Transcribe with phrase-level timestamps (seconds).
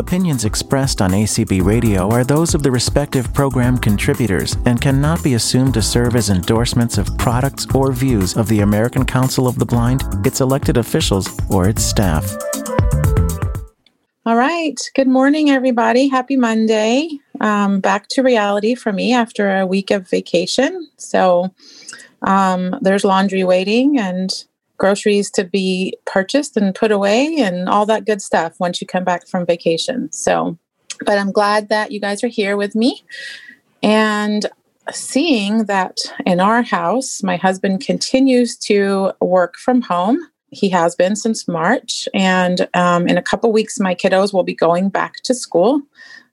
[0.00, 5.34] Opinions expressed on ACB Radio are those of the respective program contributors and cannot be
[5.34, 9.66] assumed to serve as endorsements of products or views of the American Council of the
[9.66, 12.34] Blind, its elected officials, or its staff.
[14.24, 14.80] All right.
[14.94, 16.08] Good morning, everybody.
[16.08, 17.10] Happy Monday.
[17.42, 20.88] Um, back to reality for me after a week of vacation.
[20.96, 21.54] So
[22.22, 24.30] um, there's laundry waiting and
[24.80, 29.04] groceries to be purchased and put away and all that good stuff once you come
[29.04, 30.10] back from vacation.
[30.10, 30.58] So,
[31.04, 33.04] but I'm glad that you guys are here with me
[33.82, 34.46] and
[34.90, 40.18] seeing that in our house, my husband continues to work from home.
[40.50, 44.54] He has been since March, and um, in a couple weeks, my kiddos will be
[44.54, 45.80] going back to school.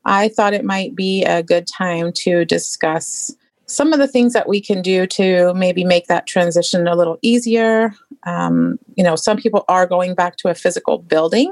[0.05, 3.35] I thought it might be a good time to discuss
[3.67, 7.17] some of the things that we can do to maybe make that transition a little
[7.21, 7.93] easier.
[8.23, 11.51] Um, you know, some people are going back to a physical building.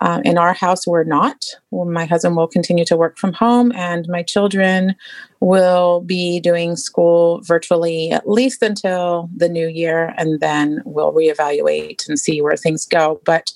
[0.00, 1.44] Uh, in our house, we're not.
[1.70, 4.94] Well, my husband will continue to work from home, and my children
[5.40, 12.08] will be doing school virtually at least until the new year, and then we'll reevaluate
[12.08, 13.20] and see where things go.
[13.24, 13.50] But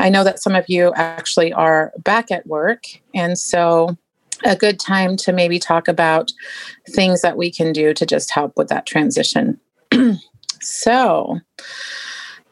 [0.00, 2.82] I know that some of you actually are back at work,
[3.14, 3.96] and so
[4.44, 6.32] a good time to maybe talk about
[6.88, 9.58] things that we can do to just help with that transition.
[10.60, 11.38] so,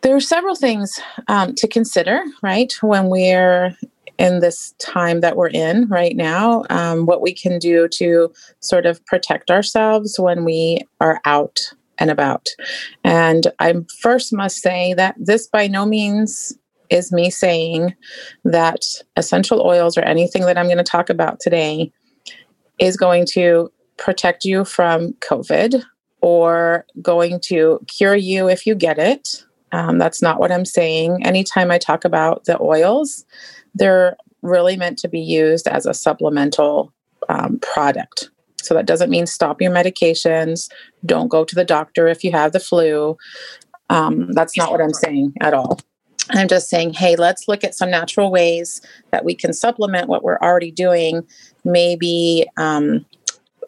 [0.03, 3.77] there are several things um, to consider, right, when we're
[4.19, 8.85] in this time that we're in right now, um, what we can do to sort
[8.85, 11.59] of protect ourselves when we are out
[11.99, 12.49] and about.
[13.05, 16.57] And I first must say that this by no means
[16.91, 17.95] is me saying
[18.45, 18.85] that
[19.17, 21.93] essential oils or anything that I'm going to talk about today
[22.79, 25.83] is going to protect you from COVID
[26.21, 29.45] or going to cure you if you get it.
[29.73, 31.25] Um, that's not what I'm saying.
[31.27, 33.25] Anytime I talk about the oils,
[33.75, 36.93] they're really meant to be used as a supplemental
[37.29, 38.31] um, product.
[38.63, 40.69] So that doesn't mean stop your medications,
[41.07, 43.17] don't go to the doctor if you have the flu.
[43.91, 45.79] Um, that's not what I'm saying at all.
[46.31, 48.81] I'm just saying, hey, let's look at some natural ways
[49.11, 51.27] that we can supplement what we're already doing.
[51.65, 53.07] Maybe um,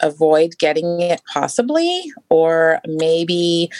[0.01, 3.71] avoid getting it possibly, or maybe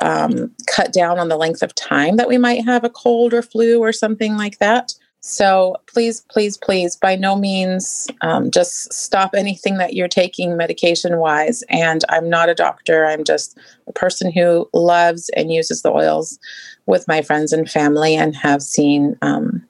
[0.00, 3.42] um, cut down on the length of time that we might have a cold or
[3.42, 4.94] flu or something like that.
[5.20, 11.18] So please, please, please, by no means um, just stop anything that you're taking medication
[11.18, 11.62] wise.
[11.68, 16.38] And I'm not a doctor, I'm just a person who loves and uses the oils
[16.86, 19.16] with my friends and family and have seen.
[19.22, 19.66] Um,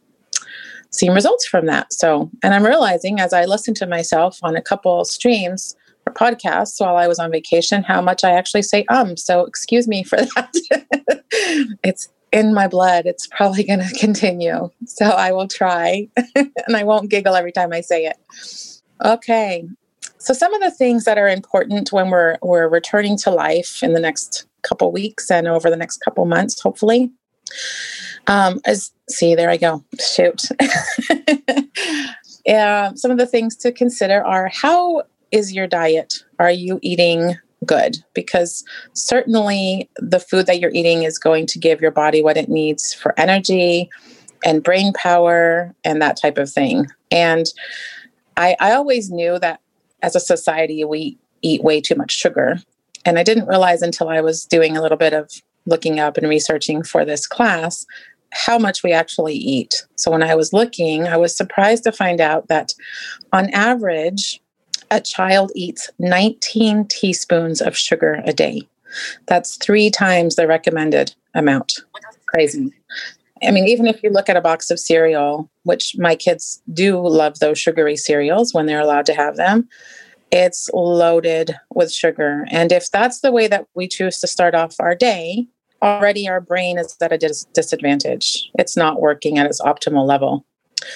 [0.92, 4.60] seen results from that so and i'm realizing as i listen to myself on a
[4.60, 9.16] couple streams or podcasts while i was on vacation how much i actually say um
[9.16, 11.22] so excuse me for that
[11.84, 14.70] it's in my blood, it's probably going to continue.
[14.86, 18.16] So I will try and I won't giggle every time I say it.
[19.04, 19.66] Okay.
[20.18, 23.94] So some of the things that are important when we're we're returning to life in
[23.94, 27.10] the next couple weeks and over the next couple months, hopefully.
[28.26, 29.82] Um, as see, there I go.
[29.98, 30.42] Shoot.
[32.46, 36.22] yeah, some of the things to consider are how is your diet?
[36.38, 41.80] Are you eating good because certainly the food that you're eating is going to give
[41.80, 43.90] your body what it needs for energy
[44.44, 46.86] and brain power and that type of thing.
[47.10, 47.46] And
[48.36, 49.60] I, I always knew that
[50.02, 52.58] as a society, we eat way too much sugar.
[53.04, 55.30] And I didn't realize until I was doing a little bit of
[55.66, 57.86] looking up and researching for this class
[58.32, 59.86] how much we actually eat.
[59.96, 62.72] So when I was looking, I was surprised to find out that
[63.32, 64.39] on average,
[64.90, 68.62] a child eats 19 teaspoons of sugar a day.
[69.26, 71.74] That's three times the recommended amount.
[72.26, 72.72] Crazy.
[73.42, 76.98] I mean, even if you look at a box of cereal, which my kids do
[76.98, 79.68] love those sugary cereals when they're allowed to have them,
[80.30, 82.46] it's loaded with sugar.
[82.50, 85.46] And if that's the way that we choose to start off our day,
[85.82, 88.50] already our brain is at a dis- disadvantage.
[88.58, 90.44] It's not working at its optimal level.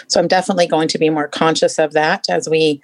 [0.08, 2.80] So I'm definitely going to be more conscious of that as we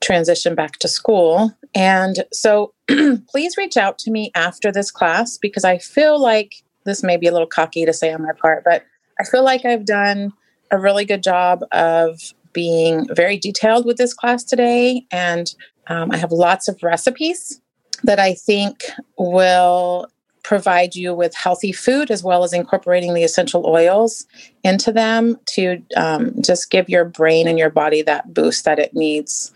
[0.00, 1.52] transition back to school.
[1.74, 2.72] And so
[3.28, 7.26] please reach out to me after this class because I feel like this may be
[7.26, 8.84] a little cocky to say on my part, but
[9.18, 10.32] I feel like I've done
[10.70, 12.20] a really good job of
[12.52, 15.04] being very detailed with this class today.
[15.10, 15.54] And
[15.88, 17.60] um, I have lots of recipes
[18.02, 18.84] that I think
[19.18, 20.08] will
[20.46, 24.24] provide you with healthy food as well as incorporating the essential oils
[24.62, 28.94] into them to um, just give your brain and your body that boost that it
[28.94, 29.52] needs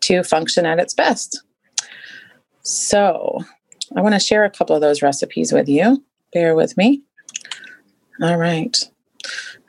[0.00, 1.44] to function at its best.
[2.62, 3.38] So,
[3.96, 6.02] I want to share a couple of those recipes with you.
[6.32, 7.02] Bear with me.
[8.20, 8.76] All right.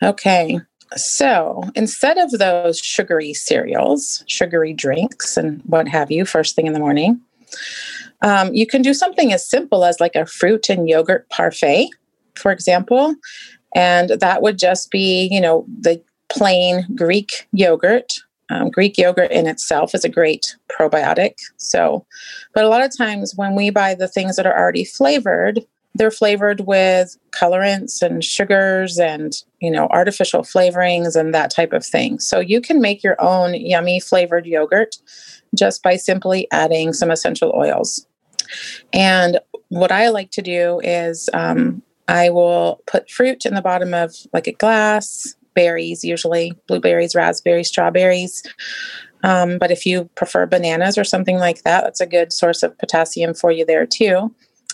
[0.01, 0.59] Okay.
[0.95, 6.73] So instead of those sugary cereals, sugary drinks, and what have you, first thing in
[6.73, 7.21] the morning,
[8.23, 11.89] um, you can do something as simple as like a fruit and yogurt parfait,
[12.35, 13.15] for example.
[13.75, 18.13] And that would just be, you know, the plain Greek yogurt.
[18.49, 21.35] Um, Greek yogurt in itself is a great probiotic.
[21.57, 22.05] So,
[22.53, 25.59] but a lot of times when we buy the things that are already flavored,
[25.95, 31.85] they're flavored with colorants and sugars and you know artificial flavorings and that type of
[31.85, 34.97] thing so you can make your own yummy flavored yogurt
[35.55, 38.07] just by simply adding some essential oils
[38.92, 43.94] and what i like to do is um, i will put fruit in the bottom
[43.94, 48.44] of like a glass berries usually blueberries raspberries strawberries
[49.25, 52.78] um, but if you prefer bananas or something like that that's a good source of
[52.78, 54.34] potassium for you there too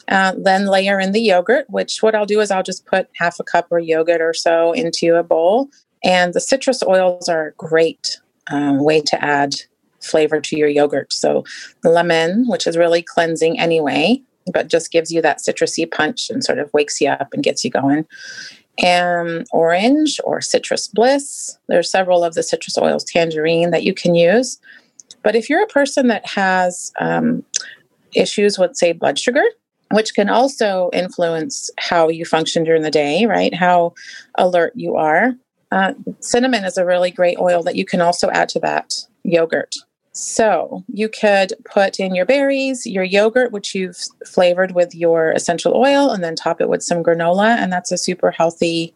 [0.10, 3.40] uh, then layer in the yogurt, which what I'll do is I'll just put half
[3.40, 5.70] a cup of yogurt or so into a bowl.
[6.04, 8.20] And the citrus oils are a great
[8.52, 9.54] um, way to add
[10.02, 11.12] flavor to your yogurt.
[11.14, 11.44] So
[11.84, 14.22] lemon, which is really cleansing anyway,
[14.54, 17.64] but just gives you that citrusy punch and sort of wakes you up and gets
[17.64, 18.06] you going.
[18.82, 21.58] And orange or citrus bliss.
[21.68, 24.60] There's several of the citrus oils, tangerine that you can use.
[25.22, 27.44] But if you're a person that has um,
[28.16, 29.44] issues with, say, blood sugar,
[29.92, 33.54] which can also influence how you function during the day, right?
[33.54, 33.94] How
[34.36, 35.34] alert you are.
[35.72, 38.94] Uh, cinnamon is a really great oil that you can also add to that
[39.24, 39.76] yogurt.
[40.20, 45.74] So you could put in your berries, your yogurt, which you've flavored with your essential
[45.74, 47.56] oil, and then top it with some granola.
[47.58, 48.94] And that's a super healthy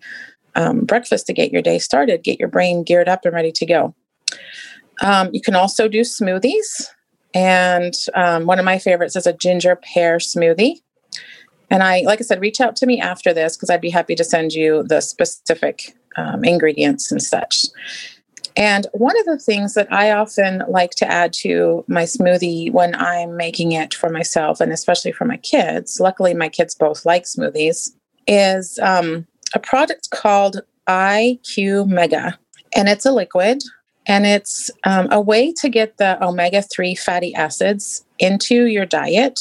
[0.56, 3.66] um, breakfast to get your day started, get your brain geared up and ready to
[3.66, 3.96] go.
[5.02, 6.88] Um, you can also do smoothies.
[7.34, 10.81] And um, one of my favorites is a ginger pear smoothie.
[11.70, 14.16] And I, like I said, reach out to me after this because I'd be happy
[14.16, 17.66] to send you the specific um, ingredients and such.
[18.55, 22.95] And one of the things that I often like to add to my smoothie when
[22.95, 27.23] I'm making it for myself and especially for my kids, luckily my kids both like
[27.23, 27.91] smoothies,
[28.27, 32.38] is um, a product called IQ Mega.
[32.75, 33.63] And it's a liquid
[34.05, 39.39] and it's um, a way to get the omega 3 fatty acids into your diet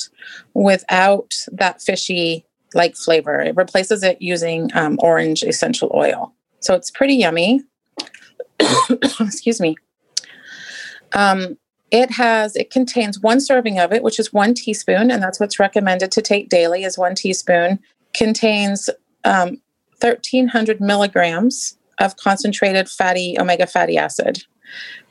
[0.54, 2.44] without that fishy
[2.74, 3.40] like flavor.
[3.40, 6.32] It replaces it using um, orange essential oil.
[6.60, 7.62] So it's pretty yummy.
[9.20, 9.76] Excuse me.
[11.12, 11.58] Um,
[11.90, 15.58] it has it contains one serving of it, which is one teaspoon, and that's what's
[15.58, 17.78] recommended to take daily is one teaspoon.
[18.14, 18.88] Contains
[19.24, 19.60] um,
[20.00, 24.42] 1300 milligrams of concentrated fatty omega fatty acid.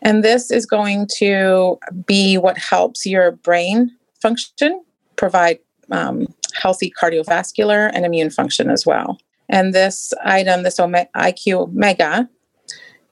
[0.01, 4.83] And this is going to be what helps your brain function,
[5.15, 5.59] provide
[5.91, 9.19] um, healthy cardiovascular and immune function as well.
[9.49, 12.27] And this item, this IQ Mega,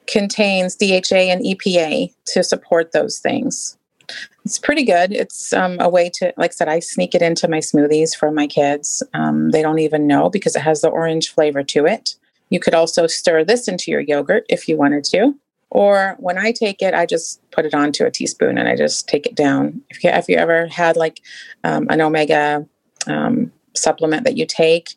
[0.10, 3.78] contains DHA and EPA to support those things.
[4.44, 5.12] It's pretty good.
[5.12, 8.32] It's um, a way to, like I said, I sneak it into my smoothies for
[8.32, 9.04] my kids.
[9.14, 12.16] Um, they don't even know because it has the orange flavor to it.
[12.50, 15.36] You could also stir this into your yogurt if you wanted to.
[15.70, 19.08] Or when I take it, I just put it onto a teaspoon and I just
[19.08, 19.80] take it down.
[19.92, 21.22] If you, if you ever had like
[21.64, 22.66] um, an omega
[23.06, 24.96] um, supplement that you take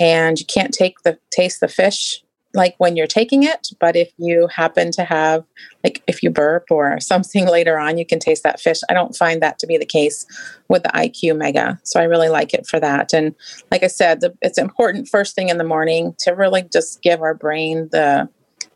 [0.00, 2.23] and you can't take the taste the fish
[2.54, 5.44] like when you're taking it, but if you happen to have
[5.82, 8.80] like if you burp or something later on, you can taste that fish.
[8.88, 10.24] I don't find that to be the case
[10.68, 13.12] with the IQ Mega, so I really like it for that.
[13.12, 13.34] And
[13.70, 17.20] like I said, the, it's important first thing in the morning to really just give
[17.20, 18.28] our brain the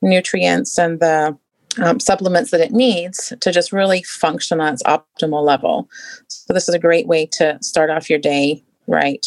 [0.02, 1.36] nutrients and the
[1.82, 5.88] um, supplements that it needs to just really function on its optimal level.
[6.28, 9.24] So, this is a great way to start off your day right.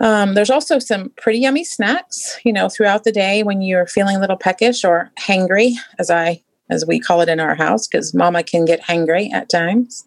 [0.00, 4.16] Um, there's also some pretty yummy snacks, you know, throughout the day when you're feeling
[4.16, 8.14] a little peckish or hangry, as I as we call it in our house, because
[8.14, 10.06] mama can get hangry at times.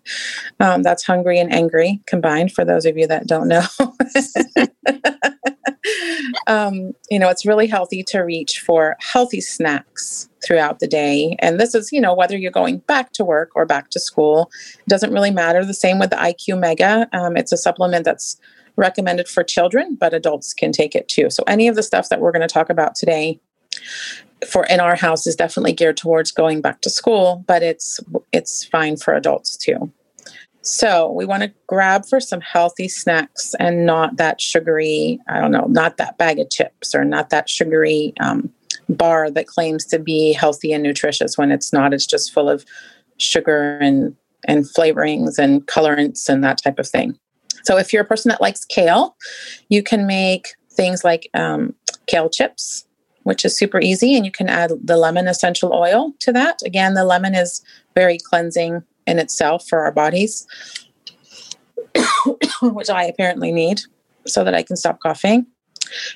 [0.62, 3.64] Um, that's hungry and angry combined for those of you that don't know.
[6.48, 11.36] um, you know, it's really healthy to reach for healthy snacks throughout the day.
[11.40, 14.50] And this is, you know, whether you're going back to work or back to school,
[14.80, 15.66] it doesn't really matter.
[15.66, 17.08] The same with the IQ Mega.
[17.12, 18.40] Um, it's a supplement that's
[18.76, 21.30] recommended for children, but adults can take it too.
[21.30, 23.40] So any of the stuff that we're going to talk about today
[24.48, 28.00] for in our house is definitely geared towards going back to school, but it's
[28.32, 29.92] it's fine for adults too.
[30.62, 35.52] So we want to grab for some healthy snacks and not that sugary, I don't
[35.52, 38.50] know, not that bag of chips or not that sugary um,
[38.88, 41.94] bar that claims to be healthy and nutritious when it's not.
[41.94, 42.66] It's just full of
[43.18, 44.16] sugar and
[44.46, 47.18] and flavorings and colorants and that type of thing.
[47.64, 49.16] So if you're a person that likes kale,
[49.70, 51.74] you can make things like um,
[52.08, 52.86] kale chips
[53.24, 54.16] which is super easy.
[54.16, 56.60] And you can add the lemon essential oil to that.
[56.66, 57.62] Again, the lemon is
[57.96, 60.46] very cleansing in itself for our bodies,
[62.62, 63.82] which I apparently need
[64.26, 65.46] so that I can stop coughing.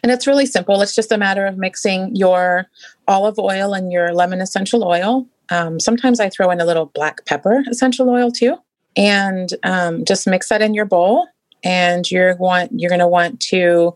[0.01, 0.81] And it's really simple.
[0.81, 2.67] It's just a matter of mixing your
[3.07, 5.27] olive oil and your lemon essential oil.
[5.49, 8.57] Um, sometimes I throw in a little black pepper essential oil too,
[8.95, 11.27] and um, just mix that in your bowl.
[11.63, 13.95] And you're want you're going to want to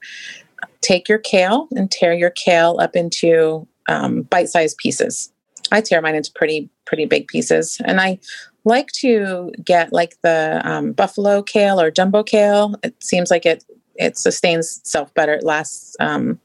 [0.82, 5.32] take your kale and tear your kale up into um, bite-sized pieces.
[5.72, 8.20] I tear mine into pretty pretty big pieces, and I
[8.64, 12.76] like to get like the um, buffalo kale or jumbo kale.
[12.84, 13.64] It seems like it
[13.96, 15.34] it sustains itself better.
[15.34, 16.40] It lasts, um,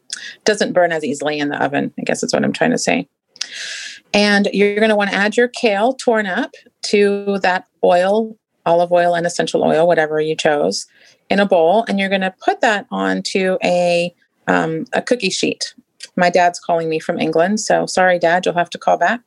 [0.44, 1.92] doesn't burn as easily in the oven.
[1.98, 3.08] I guess that's what I'm trying to say.
[4.12, 6.50] And you're going to want to add your kale torn up
[6.84, 10.86] to that oil, olive oil and essential oil, whatever you chose,
[11.30, 11.84] in a bowl.
[11.88, 14.14] And you're going to put that onto a
[14.48, 15.74] um, a cookie sheet.
[16.16, 19.20] My dad's calling me from England, so sorry, Dad, you'll have to call back.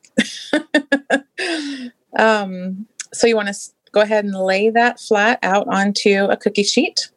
[2.18, 3.54] um, so you want to
[3.92, 7.10] go ahead and lay that flat out onto a cookie sheet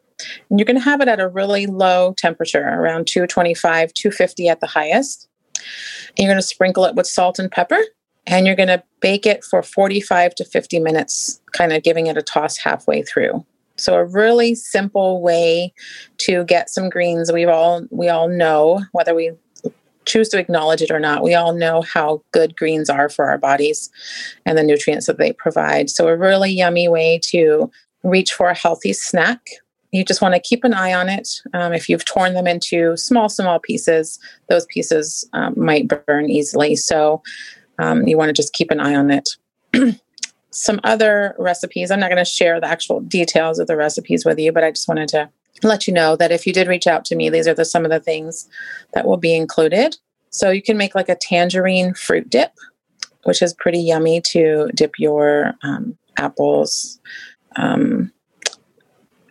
[0.50, 4.60] and you're going to have it at a really low temperature, around 225, 250 at
[4.60, 5.28] the highest.
[5.54, 7.80] And you're going to sprinkle it with salt and pepper.
[8.26, 12.16] And you're going to bake it for 45 to 50 minutes, kind of giving it
[12.16, 13.44] a toss halfway through.
[13.76, 15.74] So a really simple way
[16.18, 17.32] to get some greens.
[17.32, 19.32] We've all we all know whether we
[20.04, 21.22] choose to acknowledge it or not.
[21.22, 23.90] We all know how good greens are for our bodies
[24.46, 25.90] and the nutrients that they provide.
[25.90, 27.70] So a really yummy way to
[28.04, 29.40] reach for a healthy snack
[29.94, 31.40] you just want to keep an eye on it.
[31.52, 36.74] Um, if you've torn them into small, small pieces, those pieces um, might burn easily.
[36.74, 37.22] So
[37.78, 39.30] um, you want to just keep an eye on it.
[40.50, 44.38] Some other recipes, I'm not going to share the actual details of the recipes with
[44.38, 45.28] you, but I just wanted to
[45.62, 47.84] let you know that if you did reach out to me, these are the, some
[47.84, 48.48] of the things
[48.92, 49.96] that will be included.
[50.30, 52.52] So you can make like a tangerine fruit dip,
[53.24, 57.00] which is pretty yummy to dip your um, apples.
[57.56, 58.12] Um,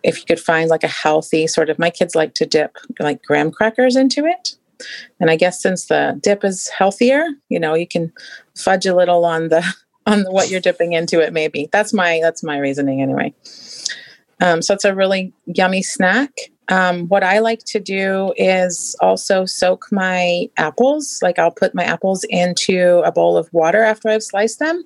[0.02, 3.22] if you could find like a healthy sort of my kids like to dip like
[3.22, 4.56] graham crackers into it
[5.20, 8.12] and i guess since the dip is healthier you know you can
[8.56, 9.64] fudge a little on the
[10.06, 11.68] on what you're dipping into it maybe.
[11.72, 13.34] That's my that's my reasoning anyway.
[14.40, 16.30] Um, so it's a really yummy snack.
[16.68, 21.20] Um, what i like to do is also soak my apples.
[21.22, 24.82] Like i'll put my apples into a bowl of water after i've sliced them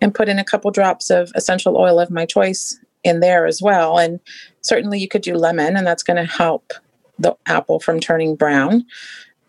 [0.00, 3.62] and put in a couple drops of essential oil of my choice in there as
[3.62, 3.98] well.
[3.98, 4.20] And
[4.60, 6.72] certainly you could do lemon, and that's going to help
[7.18, 8.84] the apple from turning brown.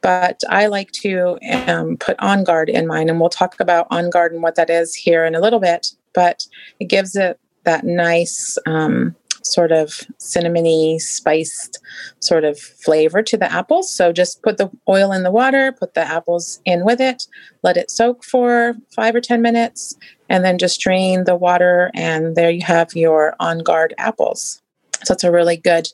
[0.02, 4.10] But I like to um, put On Guard in mine, and we'll talk about On
[4.10, 5.88] Guard and what that is here in a little bit.
[6.14, 6.46] But
[6.80, 11.80] it gives it that nice um, sort of cinnamony, spiced
[12.20, 13.94] sort of flavor to the apples.
[13.94, 17.28] So just put the oil in the water, put the apples in with it,
[17.64, 19.96] let it soak for five or 10 minutes,
[20.30, 24.62] and then just drain the water, and there you have your on guard apples.
[25.04, 25.88] So it's a really good,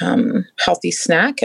[0.00, 1.40] um, healthy snack.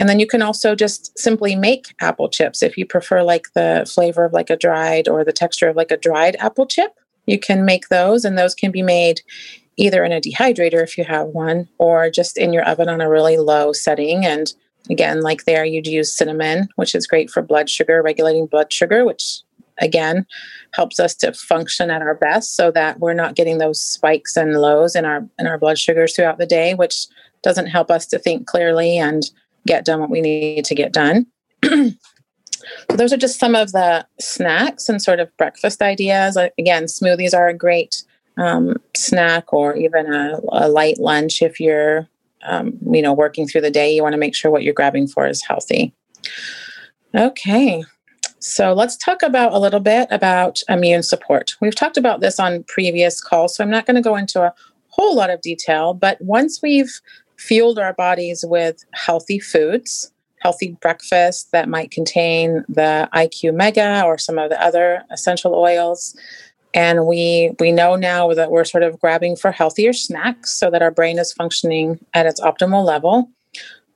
[0.00, 3.88] And then you can also just simply make apple chips if you prefer like the
[3.92, 6.98] flavor of like a dried or the texture of like a dried apple chip.
[7.26, 9.22] You can make those, and those can be made
[9.76, 13.08] either in a dehydrator if you have one, or just in your oven on a
[13.08, 14.24] really low setting.
[14.26, 14.52] And
[14.90, 19.04] again, like there, you'd use cinnamon, which is great for blood sugar, regulating blood sugar,
[19.04, 19.40] which
[19.78, 20.26] again
[20.72, 24.60] helps us to function at our best so that we're not getting those spikes and
[24.60, 27.06] lows in our in our blood sugars throughout the day which
[27.44, 29.30] doesn't help us to think clearly and
[29.66, 31.26] get done what we need to get done.
[32.90, 36.38] So those are just some of the snacks and sort of breakfast ideas.
[36.58, 38.02] Again smoothies are a great
[38.38, 42.08] um, snack or even a, a, light lunch if you're
[42.42, 45.06] um, you know working through the day you want to make sure what you're grabbing
[45.06, 45.92] for is healthy.
[47.14, 47.84] Okay
[48.44, 51.56] so let's talk about a little bit about immune support.
[51.62, 54.52] We've talked about this on previous calls, so I'm not going to go into a
[54.88, 57.00] whole lot of detail, but once we've
[57.36, 64.18] fueled our bodies with healthy foods, healthy breakfast that might contain the IQ Mega or
[64.18, 66.16] some of the other essential oils,
[66.74, 70.82] and we we know now that we're sort of grabbing for healthier snacks so that
[70.82, 73.30] our brain is functioning at its optimal level.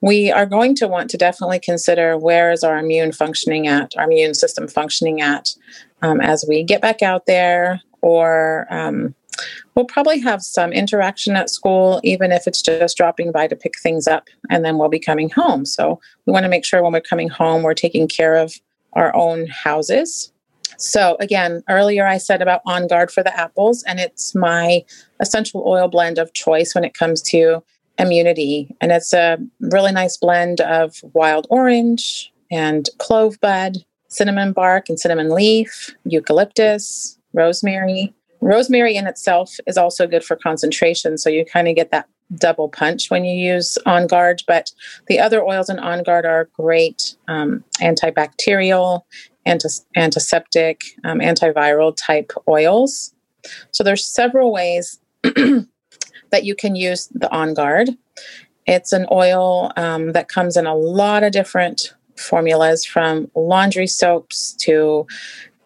[0.00, 4.04] We are going to want to definitely consider where is our immune functioning at, our
[4.04, 5.52] immune system functioning at
[6.02, 9.16] um, as we get back out there, or um,
[9.79, 13.79] we'll probably have some interaction at school, even if it's just dropping by to pick
[13.79, 15.65] things up, and then we'll be coming home.
[15.65, 18.55] So we want to make sure when we're coming home, we're taking care of
[18.95, 20.33] our own houses.
[20.79, 24.85] So, again, earlier I said about On Guard for the apples, and it's my
[25.21, 27.63] essential oil blend of choice when it comes to
[28.01, 28.75] immunity.
[28.81, 33.77] And it's a really nice blend of wild orange, and clove bud,
[34.09, 38.13] cinnamon bark and cinnamon leaf, eucalyptus, rosemary.
[38.40, 42.68] Rosemary in itself is also good for concentration, so you kind of get that double
[42.68, 44.42] punch when you use On Guard.
[44.47, 44.71] But
[45.07, 49.02] the other oils in On Guard are great um, antibacterial,
[49.47, 53.14] antis- antiseptic, um, antiviral type oils.
[53.73, 57.90] So there's several ways that you can use the On Guard.
[58.66, 64.52] It's an oil um, that comes in a lot of different formulas from laundry soaps
[64.52, 65.07] to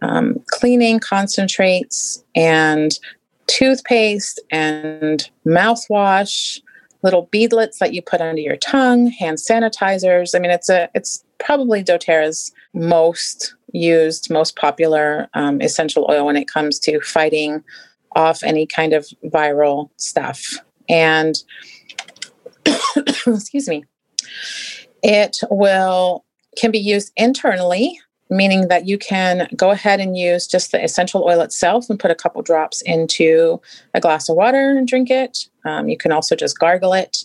[0.03, 2.99] um, cleaning concentrates and
[3.47, 6.61] toothpaste and mouthwash,
[7.03, 10.35] little beadlets that you put under your tongue, hand sanitizers.
[10.35, 16.37] I mean, it's a it's probably doTERRA's most used, most popular um, essential oil when
[16.37, 17.63] it comes to fighting
[18.15, 20.55] off any kind of viral stuff.
[20.89, 21.37] And
[23.27, 23.85] excuse me,
[25.03, 26.25] it will
[26.57, 27.99] can be used internally
[28.33, 32.11] meaning that you can go ahead and use just the essential oil itself and put
[32.11, 33.61] a couple drops into
[33.95, 35.49] a glass of water and drink it.
[35.65, 37.25] Um, you can also just gargle it.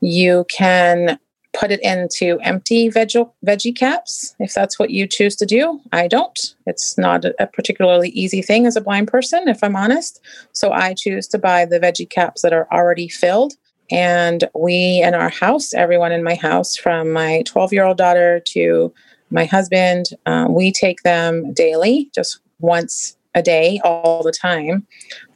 [0.00, 1.18] You can
[1.52, 5.80] put it into empty veg- veggie caps if that's what you choose to do.
[5.92, 6.54] I don't.
[6.66, 10.20] It's not a particularly easy thing as a blind person, if I'm honest.
[10.52, 13.54] So I choose to buy the veggie caps that are already filled.
[13.90, 18.40] And we in our house, everyone in my house, from my 12 year old daughter
[18.48, 18.92] to
[19.34, 24.86] my husband, um, we take them daily, just once a day, all the time.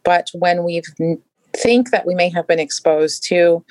[0.05, 0.81] But when we
[1.52, 3.64] think that we may have been exposed to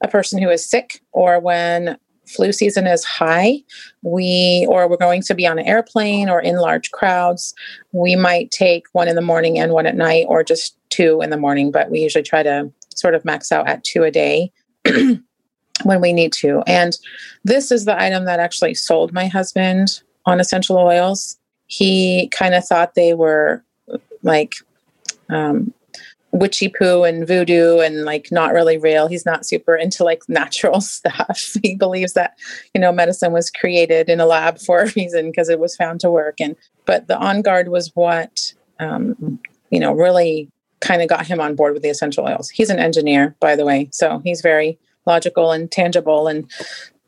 [0.00, 1.98] a person who is sick, or when
[2.28, 3.58] flu season is high,
[4.02, 7.52] we or we're going to be on an airplane or in large crowds,
[7.90, 11.30] we might take one in the morning and one at night, or just two in
[11.30, 11.72] the morning.
[11.72, 14.52] But we usually try to sort of max out at two a day.
[15.84, 16.62] when we need to.
[16.66, 16.96] And
[17.44, 21.36] this is the item that actually sold my husband on essential oils.
[21.66, 23.64] He kind of thought they were
[24.22, 24.54] like
[25.30, 25.72] um,
[26.32, 29.06] witchy poo and voodoo and like not really real.
[29.06, 31.56] He's not super into like natural stuff.
[31.62, 32.38] He believes that,
[32.74, 36.00] you know, medicine was created in a lab for a reason because it was found
[36.00, 36.40] to work.
[36.40, 39.38] And, but the On Guard was what, um,
[39.70, 42.50] you know, really kind of got him on board with the essential oils.
[42.50, 43.88] He's an engineer, by the way.
[43.92, 46.50] So he's very logical and tangible and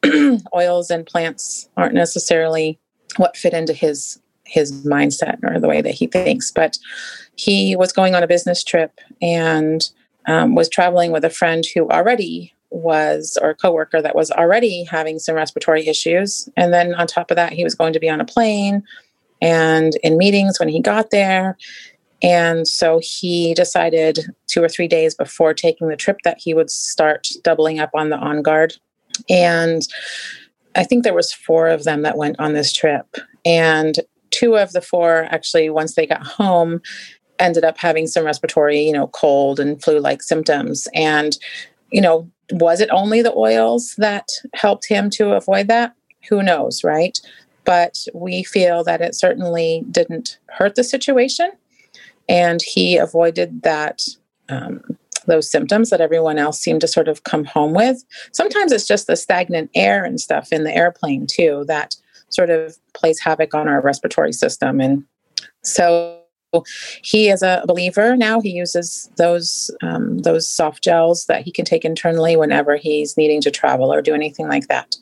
[0.55, 2.79] oils and plants aren't necessarily
[3.17, 6.51] what fit into his his mindset or the way that he thinks.
[6.51, 6.79] But
[7.37, 9.89] he was going on a business trip and
[10.27, 14.85] um, was traveling with a friend who already was or a coworker that was already
[14.85, 16.49] having some respiratory issues.
[16.57, 18.83] And then on top of that he was going to be on a plane
[19.41, 21.57] and in meetings when he got there
[22.25, 26.71] and so he decided two or three days before taking the trip that he would
[26.71, 28.75] start doubling up on the on guard.
[29.29, 29.83] And
[30.75, 33.17] I think there was four of them that went on this trip.
[33.45, 36.81] And two of the four actually, once they got home,
[37.39, 40.89] ended up having some respiratory, you know, cold and flu-like symptoms.
[40.95, 41.37] And,
[41.93, 45.95] you know, was it only the oils that helped him to avoid that?
[46.31, 47.21] Who knows, right?
[47.67, 51.51] But we feel that it certainly didn't hurt the situation
[52.29, 54.03] and he avoided that
[54.49, 54.83] um,
[55.27, 58.05] those symptoms that everyone else seemed to sort of come home with.
[58.33, 61.97] Sometimes it's just the stagnant air and stuff in the airplane too that
[62.31, 64.81] sort of plays havoc on our respiratory system.
[64.81, 65.05] And
[65.63, 66.21] so
[67.03, 68.41] he is a believer now.
[68.41, 73.41] He uses those um, those soft gels that he can take internally whenever he's needing
[73.43, 74.97] to travel or do anything like that.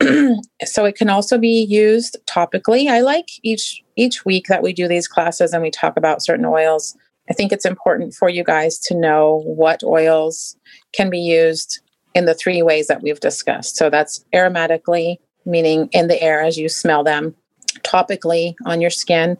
[0.64, 2.88] so it can also be used topically.
[2.88, 6.44] I like each each week that we do these classes and we talk about certain
[6.44, 6.96] oils.
[7.30, 10.56] I think it's important for you guys to know what oils
[10.92, 11.80] can be used
[12.14, 13.76] in the three ways that we've discussed.
[13.76, 17.34] So that's aromatically, meaning in the air as you smell them,
[17.82, 19.36] topically on your skin,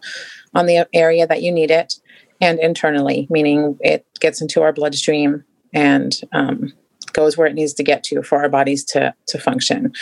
[0.55, 1.94] on the area that you need it,
[2.40, 6.72] and internally, meaning it gets into our bloodstream and um,
[7.18, 9.92] goes where it needs to get to for our bodies to to function.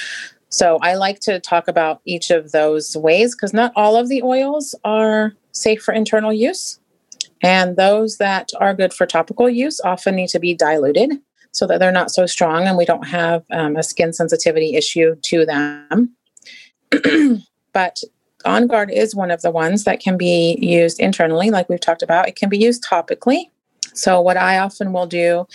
[0.50, 4.22] So I like to talk about each of those ways because not all of the
[4.22, 6.78] oils are safe for internal use.
[7.42, 11.18] And those that are good for topical use often need to be diluted
[11.52, 15.16] so that they're not so strong and we don't have um, a skin sensitivity issue
[15.22, 16.14] to them.
[17.72, 17.98] but
[18.44, 22.02] On Guard is one of the ones that can be used internally, like we've talked
[22.02, 22.28] about.
[22.28, 23.50] It can be used topically.
[23.94, 25.46] So, what I often will do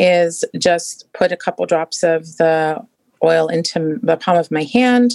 [0.00, 2.82] is just put a couple drops of the
[3.22, 5.12] oil into the palm of my hand,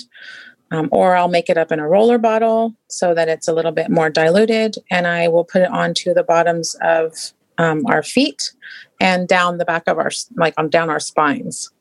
[0.70, 3.72] um, or I'll make it up in a roller bottle so that it's a little
[3.72, 7.14] bit more diluted, and I will put it onto the bottoms of
[7.58, 8.54] um, our feet
[9.02, 11.72] and down the back of our like on down our spines.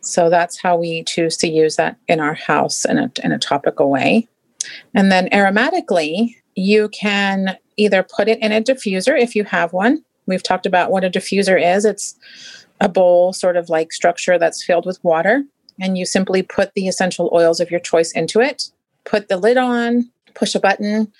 [0.00, 3.38] So that's how we choose to use that in our house in a, in a
[3.38, 4.28] topical way.
[4.92, 10.04] And then aromatically, you can either put it in a diffuser if you have one.
[10.26, 11.84] We've talked about what a diffuser is.
[11.84, 12.16] It's
[12.80, 15.44] a bowl, sort of like structure that's filled with water.
[15.80, 18.70] And you simply put the essential oils of your choice into it,
[19.04, 21.12] put the lid on, push a button,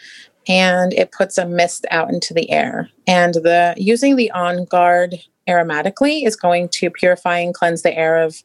[0.47, 2.91] and it puts a mist out into the air.
[3.07, 5.17] And the using the on guard
[5.49, 8.43] aromatically is going to purify and cleanse the air of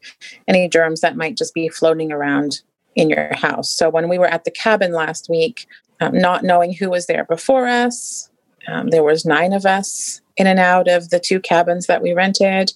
[0.47, 2.61] any germs that might just be floating around
[2.95, 3.69] in your house.
[3.69, 5.67] So when we were at the cabin last week,
[6.01, 8.28] um, not knowing who was there before us,
[8.69, 12.13] um, there was nine of us in and out of the two cabins that we
[12.13, 12.73] rented.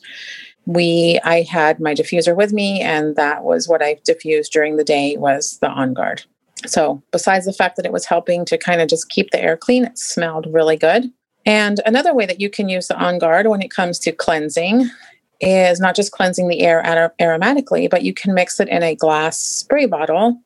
[0.66, 4.84] We, I had my diffuser with me, and that was what I diffused during the
[4.84, 6.24] day was the on guard.
[6.66, 9.58] So besides the fact that it was helping to kind of just keep the air
[9.58, 11.12] clean, it smelled really good.
[11.46, 14.90] And another way that you can use the On Guard when it comes to cleansing
[15.42, 16.82] is not just cleansing the air
[17.20, 20.40] aromatically, but you can mix it in a glass spray bottle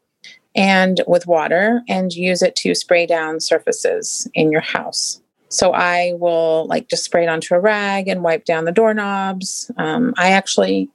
[0.55, 5.21] and with water and use it to spray down surfaces in your house.
[5.49, 9.71] So I will like just spray it onto a rag and wipe down the doorknobs.
[9.77, 10.89] Um, I actually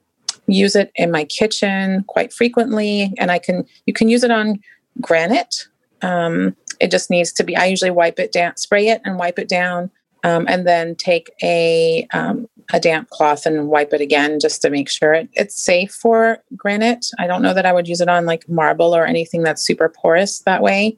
[0.47, 4.61] use it in my kitchen quite frequently, and I can you can use it on
[5.01, 5.67] granite.
[6.03, 9.39] Um, it just needs to be, I usually wipe it down, spray it and wipe
[9.39, 9.91] it down,
[10.25, 14.71] um, and then take a, um, a damp cloth and wipe it again just to
[14.71, 17.07] make sure it, it's safe for granite.
[17.19, 19.89] I don't know that I would use it on like marble or anything that's super
[19.89, 20.97] porous that way,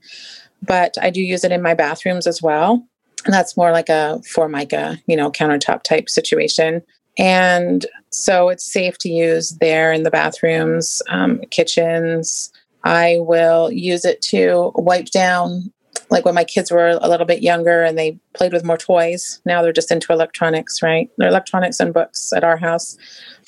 [0.63, 2.87] but I do use it in my bathrooms as well.
[3.27, 6.83] That's more like a formica, you know, countertop type situation.
[7.17, 12.53] And so it's safe to use there in the bathrooms, um, kitchens,
[12.85, 15.73] I will use it to wipe down,
[16.11, 19.41] like when my kids were a little bit younger and they played with more toys.
[19.47, 21.11] Now they're just into electronics, right?
[21.17, 22.99] They're electronics and books at our house.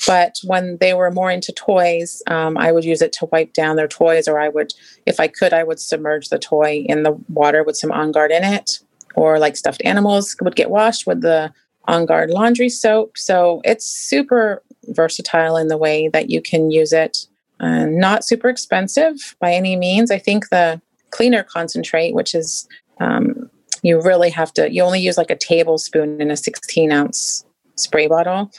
[0.06, 3.76] But when they were more into toys, um, I would use it to wipe down
[3.76, 4.72] their toys, or I would,
[5.04, 8.30] if I could, I would submerge the toy in the water with some On Guard
[8.30, 8.78] in it,
[9.16, 11.52] or like stuffed animals would get washed with the
[11.88, 13.18] On Guard laundry soap.
[13.18, 17.26] So it's super versatile in the way that you can use it
[17.60, 20.10] uh, not super expensive by any means.
[20.10, 22.68] I think the cleaner concentrate, which is
[23.00, 23.50] um,
[23.82, 27.44] you really have to, you only use like a tablespoon in a 16 ounce
[27.76, 28.50] spray bottle,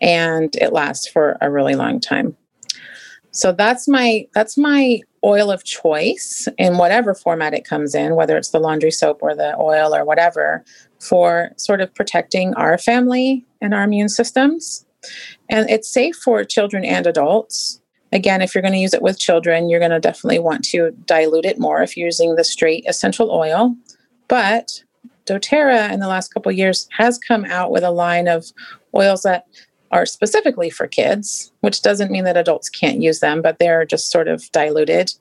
[0.00, 2.36] and it lasts for a really long time.
[3.32, 8.36] So that's my that's my oil of choice in whatever format it comes in, whether
[8.36, 10.64] it's the laundry soap or the oil or whatever,
[10.98, 14.86] for sort of protecting our family and our immune systems.
[15.48, 17.80] And it's safe for children and adults.
[18.12, 20.90] Again, if you're going to use it with children, you're going to definitely want to
[21.06, 23.74] dilute it more if you're using the straight essential oil.
[24.28, 24.82] But
[25.26, 28.46] doTERRA in the last couple years has come out with a line of
[28.94, 29.44] oils that
[29.90, 34.10] are specifically for kids, which doesn't mean that adults can't use them, but they're just
[34.10, 35.12] sort of diluted.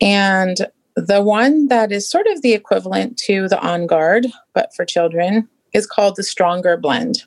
[0.00, 0.66] And
[0.96, 5.48] the one that is sort of the equivalent to the On Guard, but for children,
[5.72, 7.24] is called the Stronger Blend.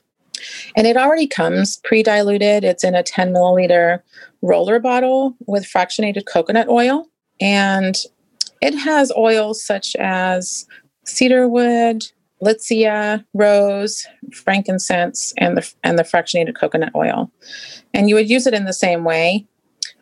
[0.76, 2.64] And it already comes pre diluted.
[2.64, 4.00] It's in a 10 milliliter
[4.42, 7.06] roller bottle with fractionated coconut oil.
[7.40, 7.96] And
[8.60, 10.66] it has oils such as
[11.04, 12.04] cedarwood,
[12.42, 17.30] litsea, rose, frankincense, and the, and the fractionated coconut oil.
[17.92, 19.46] And you would use it in the same way.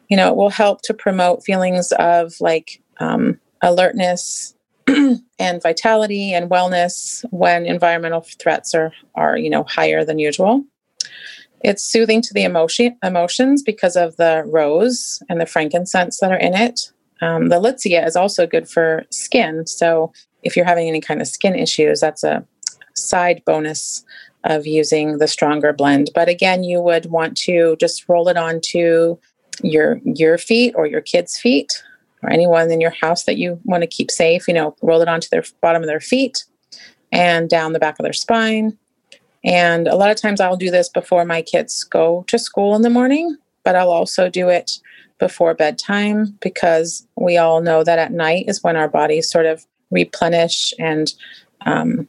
[0.09, 4.55] You know, it will help to promote feelings of like um, alertness,
[5.39, 10.65] and vitality and wellness when environmental threats are are you know higher than usual.
[11.65, 16.39] It's soothing to the emotion emotions because of the rose and the frankincense that are
[16.39, 16.93] in it.
[17.21, 19.67] Um, the litsea is also good for skin.
[19.67, 22.45] So if you're having any kind of skin issues, that's a
[22.95, 24.05] side bonus
[24.45, 26.11] of using the stronger blend.
[26.15, 29.17] But again, you would want to just roll it onto
[29.63, 31.83] your your feet or your kids' feet
[32.23, 35.09] or anyone in your house that you want to keep safe, you know, roll it
[35.09, 36.45] onto their bottom of their feet
[37.11, 38.77] and down the back of their spine.
[39.45, 42.83] And a lot of times I'll do this before my kids go to school in
[42.83, 44.79] the morning, but I'll also do it
[45.19, 49.67] before bedtime because we all know that at night is when our bodies sort of
[49.93, 51.13] replenish and,
[51.67, 52.09] um,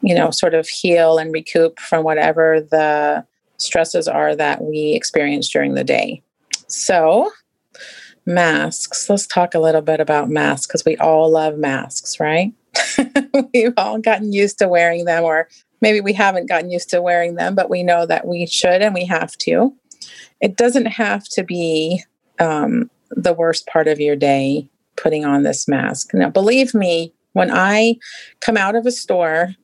[0.00, 3.24] you know, sort of heal and recoup from whatever the
[3.58, 6.22] stresses are that we experience during the day.
[6.66, 7.30] So
[8.26, 9.08] masks.
[9.08, 12.52] Let's talk a little bit about masks because we all love masks, right?
[13.52, 15.48] We've all gotten used to wearing them, or
[15.80, 18.94] maybe we haven't gotten used to wearing them, but we know that we should and
[18.94, 19.74] we have to.
[20.40, 22.04] It doesn't have to be
[22.38, 24.68] um, the worst part of your day
[25.00, 26.12] putting on this mask.
[26.14, 27.96] Now, believe me, when I
[28.40, 29.54] come out of a store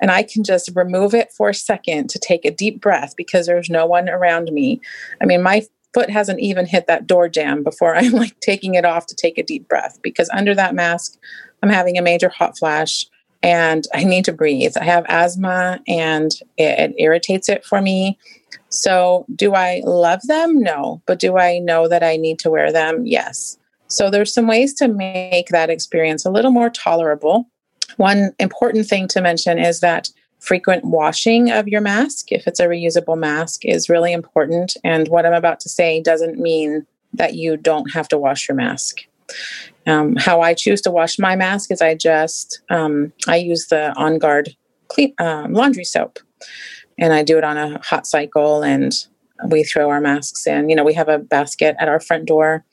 [0.00, 3.46] and I can just remove it for a second to take a deep breath because
[3.46, 4.80] there's no one around me.
[5.20, 5.62] I mean, my
[5.94, 9.38] foot hasn't even hit that door jamb before I'm like taking it off to take
[9.38, 11.18] a deep breath because under that mask,
[11.62, 13.06] I'm having a major hot flash
[13.42, 14.76] and I need to breathe.
[14.76, 18.18] I have asthma and it, it, irritates it for me.
[18.68, 20.60] So, do I love them?
[20.60, 21.02] No.
[21.06, 23.04] But do I know that I need to wear them?
[23.04, 23.58] Yes.
[23.92, 27.48] So, there's some ways to make that experience a little more tolerable.
[27.96, 32.66] One important thing to mention is that frequent washing of your mask, if it's a
[32.66, 34.76] reusable mask, is really important.
[34.82, 38.56] And what I'm about to say doesn't mean that you don't have to wash your
[38.56, 39.02] mask.
[39.86, 43.92] Um, how I choose to wash my mask is I just um, I use the
[43.96, 44.56] On Guard
[44.88, 46.18] clean um, laundry soap,
[46.98, 48.92] and I do it on a hot cycle, and
[49.48, 50.68] we throw our masks in.
[50.68, 52.64] You know, we have a basket at our front door,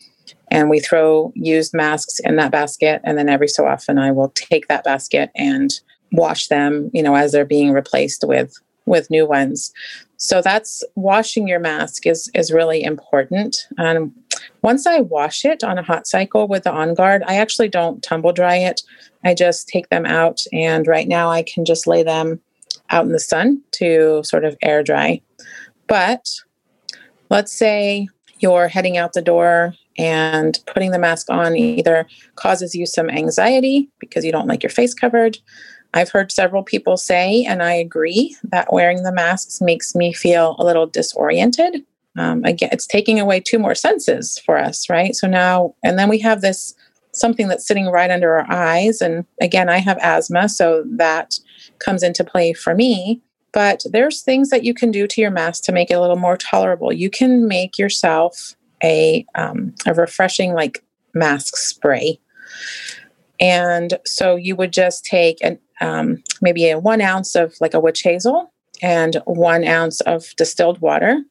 [0.51, 4.29] and we throw used masks in that basket, and then every so often I will
[4.29, 5.71] take that basket and
[6.11, 6.89] wash them.
[6.93, 9.71] You know, as they're being replaced with with new ones.
[10.17, 13.67] So that's washing your mask is is really important.
[13.77, 14.13] Um,
[14.61, 18.03] once I wash it on a hot cycle with the On Guard, I actually don't
[18.03, 18.81] tumble dry it.
[19.23, 22.41] I just take them out, and right now I can just lay them
[22.89, 25.21] out in the sun to sort of air dry.
[25.87, 26.27] But
[27.29, 28.09] let's say
[28.39, 33.89] you're heading out the door and putting the mask on either causes you some anxiety
[33.99, 35.37] because you don't like your face covered.
[35.93, 40.55] I've heard several people say, and I agree, that wearing the masks makes me feel
[40.57, 41.83] a little disoriented
[42.17, 45.15] um, again, it's taking away two more senses for us, right?
[45.15, 46.75] So now, and then we have this
[47.13, 49.01] something that's sitting right under our eyes.
[49.01, 51.39] And again, I have asthma, so that
[51.79, 53.21] comes into play for me.
[53.51, 56.17] But there's things that you can do to your mask to make it a little
[56.17, 56.93] more tolerable.
[56.93, 62.19] You can make yourself a um, a refreshing like mask spray,
[63.39, 67.79] and so you would just take an um, maybe a one ounce of like a
[67.79, 71.21] witch hazel and one ounce of distilled water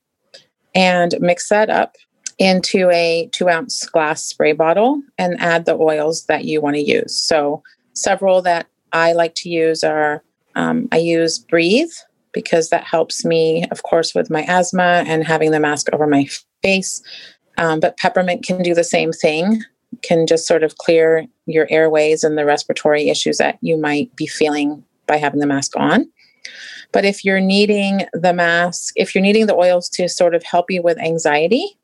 [0.74, 1.96] and mix that up
[2.38, 6.82] into a two ounce glass spray bottle and add the oils that you want to
[6.82, 7.14] use.
[7.14, 7.62] So,
[7.94, 10.22] several that I like to use are
[10.54, 11.90] um, I use Breathe
[12.32, 16.28] because that helps me, of course, with my asthma and having the mask over my
[16.62, 17.02] face.
[17.58, 19.62] Um, but peppermint can do the same thing,
[20.02, 24.26] can just sort of clear your airways and the respiratory issues that you might be
[24.26, 26.08] feeling by having the mask on.
[26.92, 30.70] But if you're needing the mask, if you're needing the oils to sort of help
[30.70, 31.76] you with anxiety,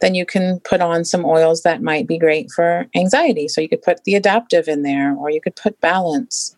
[0.00, 3.46] then you can put on some oils that might be great for anxiety.
[3.46, 6.56] So you could put the Adaptiv in there, or you could put balance.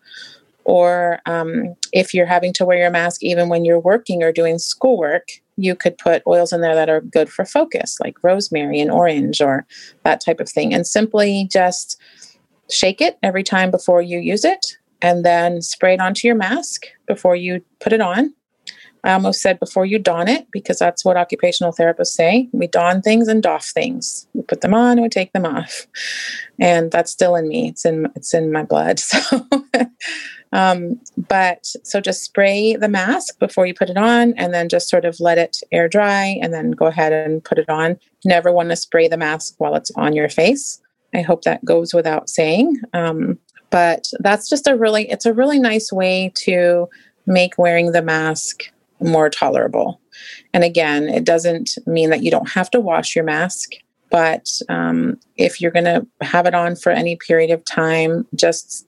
[0.63, 4.57] Or um, if you're having to wear your mask even when you're working or doing
[4.57, 8.91] schoolwork, you could put oils in there that are good for focus, like rosemary and
[8.91, 9.65] orange, or
[10.03, 10.73] that type of thing.
[10.73, 11.99] And simply just
[12.69, 16.85] shake it every time before you use it and then spray it onto your mask
[17.07, 18.33] before you put it on.
[19.03, 22.49] I almost said before you don it because that's what occupational therapists say.
[22.51, 24.27] We don things and doff things.
[24.33, 25.85] We put them on we take them off.
[26.59, 27.69] And that's still in me.
[27.69, 28.99] It's in it's in my blood.
[29.09, 29.41] So
[30.51, 34.89] um, but so just spray the mask before you put it on and then just
[34.89, 37.97] sort of let it air dry and then go ahead and put it on.
[38.23, 40.81] Never want to spray the mask while it's on your face.
[41.13, 42.79] I hope that goes without saying.
[42.93, 43.37] Um,
[43.69, 46.87] but that's just a really it's a really nice way to
[47.25, 48.63] make wearing the mask
[49.01, 49.99] more tolerable
[50.53, 53.71] and again it doesn't mean that you don't have to wash your mask
[54.11, 58.87] but um, if you're going to have it on for any period of time just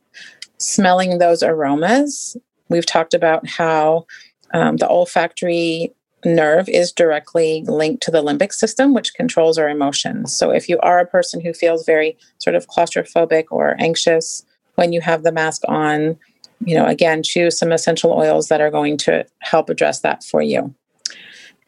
[0.58, 2.38] smelling those aromas
[2.70, 4.06] we've talked about how
[4.54, 5.93] um, the olfactory
[6.26, 10.36] nerve is directly linked to the limbic system, which controls our emotions.
[10.36, 14.93] So, if you are a person who feels very sort of claustrophobic or anxious, when
[14.93, 16.17] you have the mask on,
[16.65, 20.41] you know, again, choose some essential oils that are going to help address that for
[20.41, 20.74] you.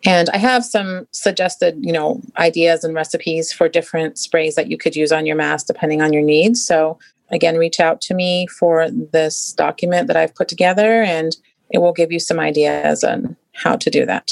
[0.05, 4.77] And I have some suggested, you know, ideas and recipes for different sprays that you
[4.77, 6.65] could use on your mask depending on your needs.
[6.65, 6.97] So
[7.31, 11.35] again, reach out to me for this document that I've put together and
[11.71, 14.31] it will give you some ideas on how to do that.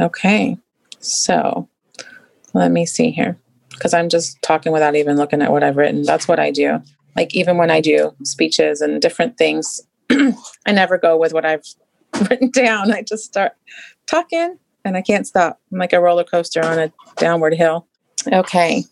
[0.00, 0.56] Okay.
[1.00, 1.68] So
[2.54, 3.38] let me see here
[3.70, 6.02] because I'm just talking without even looking at what I've written.
[6.02, 6.82] That's what I do
[7.18, 11.64] like even when I do speeches and different things, I never go with what I've
[12.30, 12.92] written down.
[12.92, 13.52] I just start
[14.06, 15.60] talking and I can't stop.
[15.72, 17.88] I'm like a roller coaster on a downward hill.
[18.32, 18.84] Okay.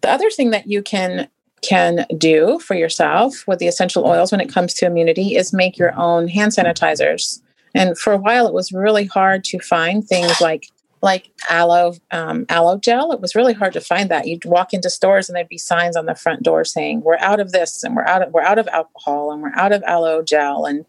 [0.00, 1.28] The other thing that you can
[1.62, 5.78] can do for yourself with the essential oils when it comes to immunity is make
[5.78, 7.40] your own hand sanitizers.
[7.74, 10.70] And for a while, it was really hard to find things like
[11.02, 13.12] like aloe um, aloe gel.
[13.12, 14.26] It was really hard to find that.
[14.26, 17.38] You'd walk into stores and there'd be signs on the front door saying we're out
[17.38, 20.22] of this and we're out of we're out of alcohol and we're out of aloe
[20.22, 20.84] gel and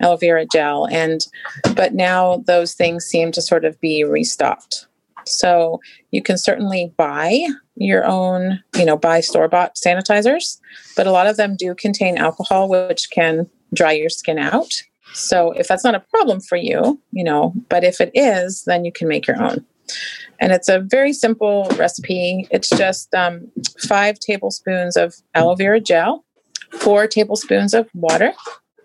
[0.00, 0.86] aloe vera gel.
[0.90, 1.26] And
[1.74, 4.86] but now those things seem to sort of be restocked.
[5.24, 7.46] So you can certainly buy
[7.78, 10.58] your own, you know, buy store bought sanitizers,
[10.96, 14.72] but a lot of them do contain alcohol, which can dry your skin out.
[15.14, 18.84] So if that's not a problem for you, you know, but if it is, then
[18.84, 19.64] you can make your own.
[20.40, 22.46] And it's a very simple recipe.
[22.50, 26.24] It's just um, five tablespoons of aloe vera gel,
[26.72, 28.32] four tablespoons of water,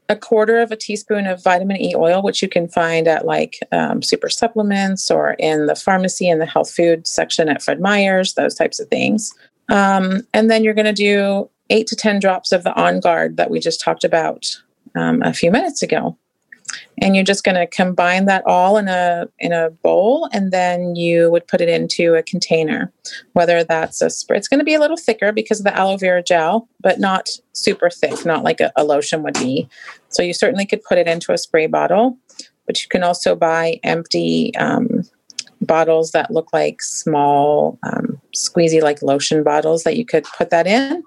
[0.10, 3.60] a quarter of a teaspoon of vitamin E oil, which you can find at like
[3.72, 8.34] um, super supplements or in the pharmacy in the health food section at Fred Meyer's,
[8.34, 9.34] those types of things.
[9.70, 13.38] Um, and then you're going to do eight to 10 drops of the On Guard
[13.38, 14.46] that we just talked about
[14.96, 16.18] um, a few minutes ago
[17.02, 20.96] and you're just going to combine that all in a in a bowl and then
[20.96, 22.92] you would put it into a container.
[23.34, 25.98] Whether that's a spray it's going to be a little thicker because of the aloe
[25.98, 29.68] vera gel but not super thick not like a, a lotion would be.
[30.10, 32.18] So you certainly could put it into a spray bottle
[32.66, 35.04] but you can also buy empty um,
[35.62, 40.68] bottles that look like small um, squeezy like lotion bottles that you could put that
[40.68, 41.04] in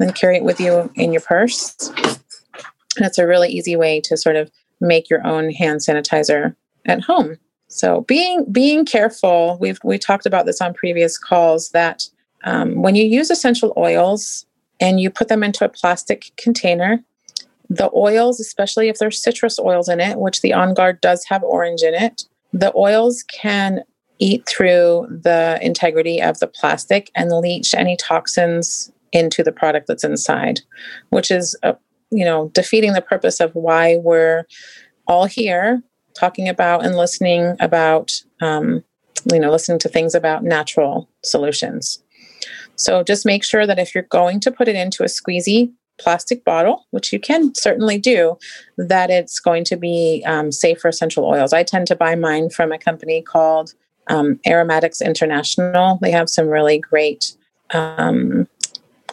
[0.00, 1.90] and carry it with you in your purse.
[2.96, 6.54] And it's a really easy way to sort of make your own hand sanitizer
[6.86, 7.36] at home.
[7.68, 12.08] So being being careful, we've we talked about this on previous calls that
[12.44, 14.46] um, when you use essential oils
[14.80, 17.02] and you put them into a plastic container,
[17.68, 21.42] the oils, especially if there's citrus oils in it, which the On Guard does have
[21.42, 23.82] orange in it, the oils can
[24.18, 30.04] eat through the integrity of the plastic and leach any toxins into the product that's
[30.04, 30.60] inside,
[31.10, 31.76] which is a,
[32.10, 34.44] you know, defeating the purpose of why we're
[35.06, 35.82] all here
[36.14, 38.82] talking about and listening about, um,
[39.32, 42.02] you know, listening to things about natural solutions.
[42.76, 46.44] So just make sure that if you're going to put it into a squeezy plastic
[46.44, 48.38] bottle, which you can certainly do,
[48.76, 51.52] that it's going to be um, safe for essential oils.
[51.52, 53.74] I tend to buy mine from a company called
[54.06, 55.98] um, Aromatics International.
[56.00, 57.36] They have some really great
[57.74, 58.48] um,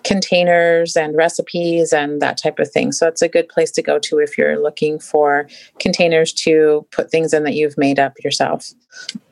[0.06, 2.92] containers and recipes and that type of thing.
[2.92, 7.12] So it's a good place to go to if you're looking for containers to put
[7.12, 8.72] things in that you've made up yourself.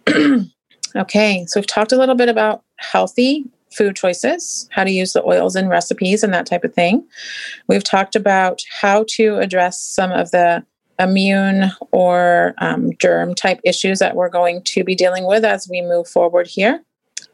[0.95, 5.23] okay, so we've talked a little bit about healthy food choices, how to use the
[5.23, 7.07] oils in recipes and that type of thing.
[7.67, 10.65] We've talked about how to address some of the
[10.99, 15.81] immune or um, germ type issues that we're going to be dealing with as we
[15.81, 16.83] move forward here.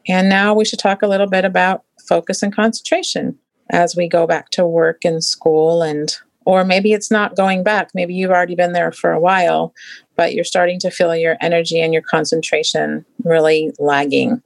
[0.08, 3.38] And now we should talk a little bit about focus and concentration
[3.70, 7.90] as we go back to work and school and or maybe it's not going back.
[7.94, 9.72] Maybe you've already been there for a while
[10.16, 14.42] but you're starting to feel your energy and your concentration really lagging.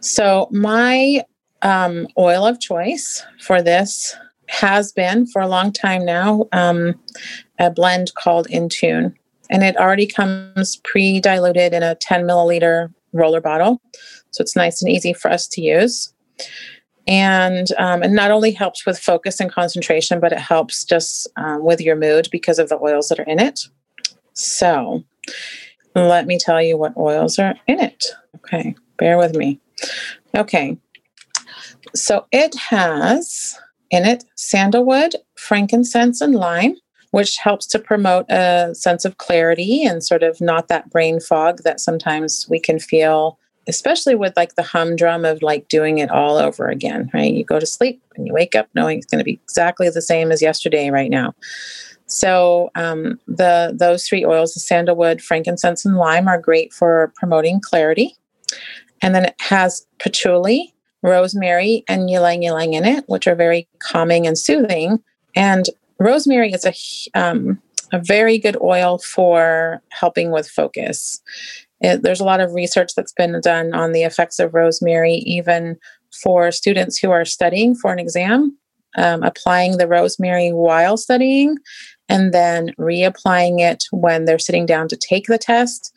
[0.00, 1.22] So my
[1.62, 4.16] um, oil of choice for this
[4.48, 6.98] has been for a long time now um,
[7.60, 9.14] a blend called Intune
[9.50, 13.80] and it already comes pre-diluted in a 10 milliliter roller bottle.
[14.32, 16.12] So it's nice and easy for us to use
[17.08, 21.64] and um, it not only helps with focus and concentration but it helps just um,
[21.64, 23.68] with your mood because of the oils that are in it.
[24.32, 25.04] So
[25.94, 28.06] let me tell you what oils are in it.
[28.36, 29.60] Okay bear with me.
[30.36, 30.76] Okay.
[31.94, 33.58] So it has
[33.90, 36.74] in it sandalwood frankincense and lime
[37.12, 41.62] which helps to promote a sense of clarity and sort of not that brain fog
[41.62, 46.36] that sometimes we can feel especially with like the humdrum of like doing it all
[46.36, 47.32] over again, right?
[47.32, 50.02] You go to sleep and you wake up knowing it's going to be exactly the
[50.02, 51.34] same as yesterday right now.
[52.06, 57.60] So um, the those three oils, the sandalwood, frankincense, and lime, are great for promoting
[57.60, 58.14] clarity.
[59.02, 64.26] And then it has patchouli, rosemary, and ylang ylang in it, which are very calming
[64.26, 65.02] and soothing.
[65.34, 65.66] And
[65.98, 67.60] rosemary is a um,
[67.92, 71.20] a very good oil for helping with focus.
[71.80, 75.76] It, there's a lot of research that's been done on the effects of rosemary, even
[76.22, 78.56] for students who are studying for an exam,
[78.96, 81.56] um, applying the rosemary while studying,
[82.08, 85.92] and then reapplying it when they're sitting down to take the test.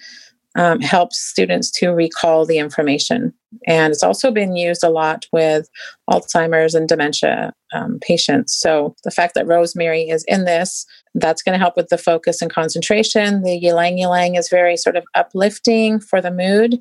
[0.56, 3.34] Um, helps students to recall the information.
[3.68, 5.70] And it's also been used a lot with
[6.10, 8.56] Alzheimer's and dementia um, patients.
[8.60, 10.86] So the fact that rosemary is in this
[11.16, 13.42] that's going to help with the focus and concentration.
[13.42, 16.80] The ylang ylang is very sort of uplifting for the mood,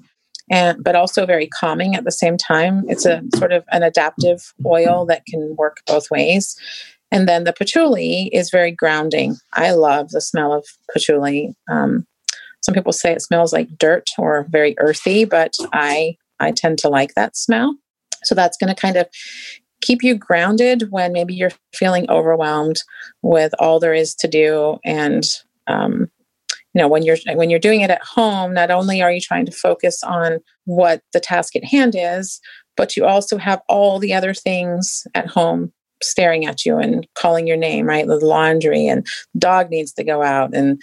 [0.50, 2.84] and but also very calming at the same time.
[2.88, 6.56] It's a sort of an adaptive oil that can work both ways.
[7.10, 9.36] And then the patchouli is very grounding.
[9.54, 11.54] I love the smell of patchouli.
[11.70, 12.06] Um,
[12.60, 16.88] some people say it smells like dirt or very earthy, but I I tend to
[16.88, 17.76] like that smell.
[18.24, 19.08] So that's going to kind of
[19.80, 22.82] keep you grounded when maybe you're feeling overwhelmed
[23.22, 25.24] with all there is to do and
[25.68, 26.10] um,
[26.74, 29.46] you know when you're when you're doing it at home not only are you trying
[29.46, 32.40] to focus on what the task at hand is
[32.76, 35.72] but you also have all the other things at home
[36.02, 38.06] staring at you and calling your name right?
[38.06, 40.80] The laundry and dog needs to go out and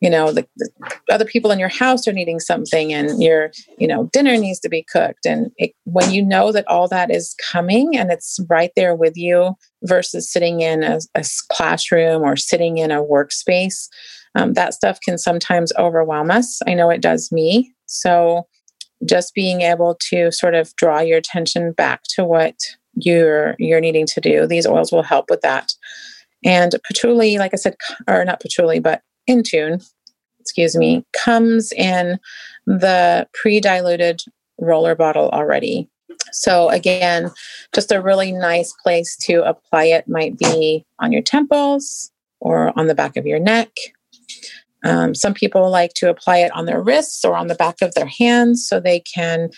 [0.00, 0.70] you know the, the
[1.10, 4.68] other people in your house are needing something and your you know dinner needs to
[4.68, 5.26] be cooked.
[5.26, 9.16] And it, when you know that all that is coming and it's right there with
[9.16, 9.54] you
[9.84, 13.88] versus sitting in a, a classroom or sitting in a workspace
[14.34, 16.60] um, that stuff can sometimes overwhelm us.
[16.66, 17.72] I know it does me.
[17.86, 18.46] So
[19.04, 22.54] just being able to sort of draw your attention back to what
[23.00, 25.72] you're you're needing to do these oils will help with that.
[26.44, 27.76] And patchouli like i said
[28.06, 29.84] or not patchouli but Intune
[30.40, 32.18] excuse me comes in
[32.66, 34.22] the pre-diluted
[34.60, 35.88] roller bottle already.
[36.32, 37.30] So again
[37.74, 42.86] just a really nice place to apply it might be on your temples or on
[42.86, 43.70] the back of your neck
[44.84, 47.94] um, some people like to apply it on their wrists or on the back of
[47.94, 49.50] their hands so they can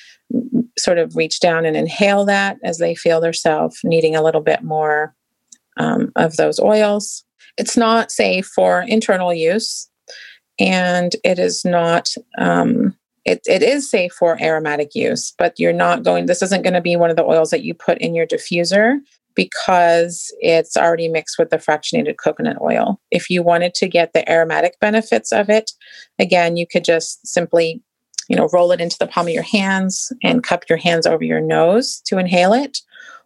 [0.78, 4.62] sort of reach down and inhale that as they feel themselves needing a little bit
[4.62, 5.14] more
[5.76, 7.24] um, of those oils.
[7.58, 9.88] It's not safe for internal use,
[10.58, 12.14] and it is not.
[12.38, 12.96] Um,
[13.26, 16.24] it, it is safe for aromatic use, but you're not going.
[16.24, 18.98] This isn't going to be one of the oils that you put in your diffuser
[19.34, 23.00] because it's already mixed with the fractionated coconut oil.
[23.10, 25.72] If you wanted to get the aromatic benefits of it,
[26.18, 27.82] again, you could just simply,
[28.28, 31.24] you know, roll it into the palm of your hands and cup your hands over
[31.24, 32.78] your nose to inhale it,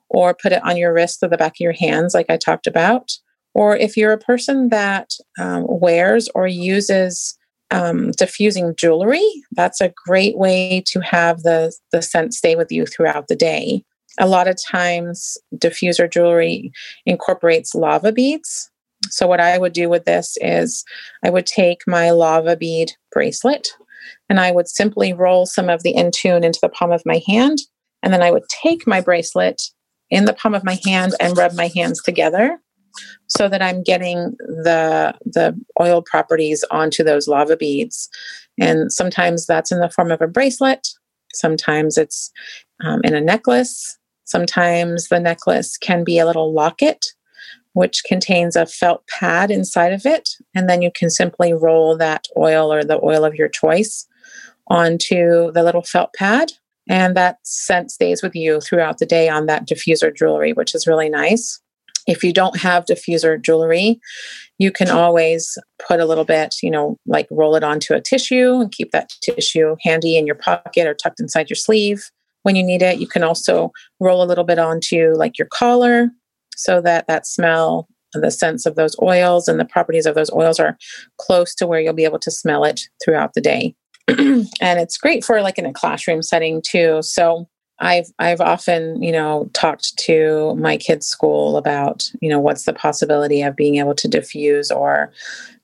[0.09, 2.67] or put it on your wrist or the back of your hands, like I talked
[2.67, 3.13] about.
[3.55, 7.39] Or if you're a person that um, wears or uses
[7.71, 12.87] um, diffusing jewelry, that's a great way to have the, the scent stay with you
[12.87, 13.85] throughout the day
[14.19, 16.73] a lot of times diffuser jewelry
[17.07, 18.71] incorporates lava beads.
[19.11, 20.85] So, what I would do with this is
[21.25, 23.69] I would take my lava bead bracelet
[24.29, 27.59] and I would simply roll some of the Intune into the palm of my hand.
[28.03, 29.63] And then I would take my bracelet
[30.11, 32.61] in the palm of my hand and rub my hands together
[33.27, 38.09] so that I'm getting the, the oil properties onto those lava beads.
[38.61, 40.87] And sometimes that's in the form of a bracelet,
[41.33, 42.31] sometimes it's
[42.85, 47.07] um, in a necklace, Sometimes the necklace can be a little locket,
[47.75, 50.31] which contains a felt pad inside of it.
[50.55, 54.07] And then you can simply roll that oil or the oil of your choice
[54.69, 56.53] onto the little felt pad.
[56.89, 60.87] And that scent stays with you throughout the day on that diffuser jewelry, which is
[60.87, 61.61] really nice.
[62.07, 63.99] If you don't have diffuser jewelry,
[64.59, 65.57] you can always
[65.87, 69.15] put a little bit, you know, like roll it onto a tissue and keep that
[69.23, 72.11] tissue handy in your pocket or tucked inside your sleeve
[72.45, 72.99] when you need it.
[72.99, 76.11] You can also roll a little bit onto like your collar
[76.57, 80.31] so that that smell and the sense of those oils and the properties of those
[80.33, 80.79] oils are
[81.19, 83.75] close to where you'll be able to smell it throughout the day.
[84.09, 87.01] and it's great for like in a classroom setting too.
[87.03, 87.49] So
[87.81, 92.73] I've I've often, you know, talked to my kids' school about, you know, what's the
[92.73, 95.13] possibility of being able to diffuse or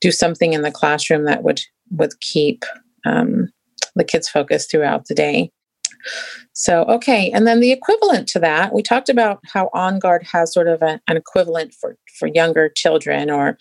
[0.01, 1.61] do something in the classroom that would
[1.93, 2.65] would keep
[3.07, 3.51] um,
[3.95, 5.51] the kids focused throughout the day.
[6.53, 7.31] So, okay.
[7.31, 10.83] And then the equivalent to that, we talked about how On Guard has sort of
[10.83, 13.57] a, an equivalent for, for younger children or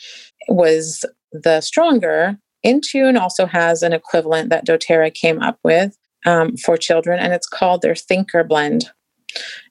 [0.47, 2.37] was the stronger.
[2.65, 7.47] Intune also has an equivalent that doTERRA came up with um, for children, and it's
[7.47, 8.89] called their Thinker Blend.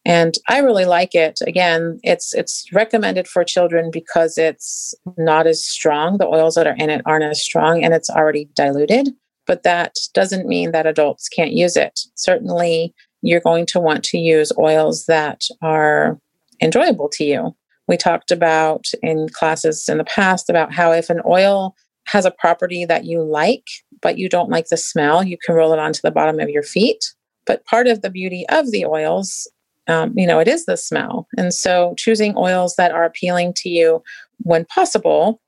[0.04, 1.40] And I really like it.
[1.46, 6.16] Again, it's it's recommended for children because it's not as strong.
[6.18, 9.08] The oils that are in it aren't as strong, and it's already diluted
[9.48, 11.98] but that doesn't mean that adults can't use it.
[12.14, 16.20] Certainly, you're going to want to use oils that are
[16.62, 17.56] enjoyable to you.
[17.88, 21.74] We talked about in classes in the past about how if an oil
[22.06, 23.64] has a property that you like,
[24.02, 26.62] but you don't like the smell, you can roll it onto the bottom of your
[26.62, 27.12] feet.
[27.46, 29.50] But part of the beauty of the oils,
[29.88, 31.26] um, you know, it is the smell.
[31.38, 34.02] And so choosing oils that are appealing to you
[34.42, 35.40] when possible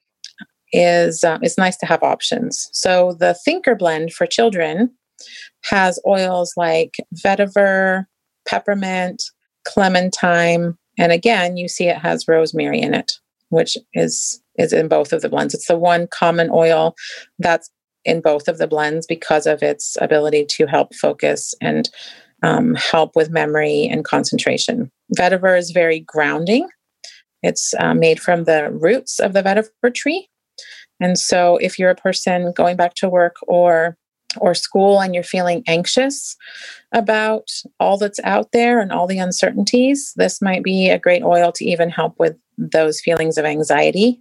[0.73, 2.69] is um, it's nice to have options.
[2.73, 4.91] So the Thinker blend for children
[5.65, 8.07] has oils like vetiver,
[8.49, 9.23] peppermint,
[9.65, 13.13] clementine, and again, you see it has rosemary in it,
[13.49, 15.55] which is is in both of the blends.
[15.55, 16.95] It's the one common oil
[17.39, 17.71] that's
[18.05, 21.89] in both of the blends because of its ability to help focus and
[22.43, 24.91] um, help with memory and concentration.
[25.17, 26.69] Vetiver is very grounding.
[27.43, 30.29] It's uh, made from the roots of the vetiver tree,
[31.01, 33.97] and so if you're a person going back to work or
[34.39, 36.37] or school and you're feeling anxious
[36.93, 37.49] about
[37.81, 41.65] all that's out there and all the uncertainties, this might be a great oil to
[41.65, 44.21] even help with those feelings of anxiety.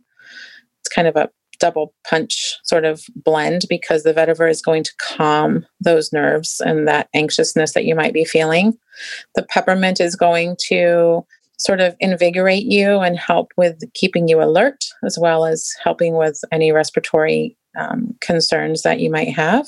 [0.82, 4.94] It's kind of a double punch sort of blend because the vetiver is going to
[5.00, 8.78] calm those nerves and that anxiousness that you might be feeling.
[9.36, 11.26] The peppermint is going to
[11.60, 16.39] sort of invigorate you and help with keeping you alert, as well as helping with
[16.51, 19.68] any respiratory um, concerns that you might have.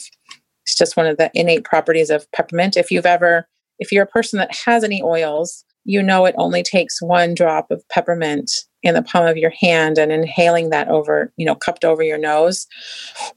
[0.65, 2.77] It's just one of the innate properties of peppermint.
[2.77, 3.47] If you've ever,
[3.79, 7.69] if you're a person that has any oils, you know it only takes one drop
[7.71, 8.51] of peppermint
[8.83, 12.17] in the palm of your hand and inhaling that over, you know, cupped over your
[12.17, 12.67] nose.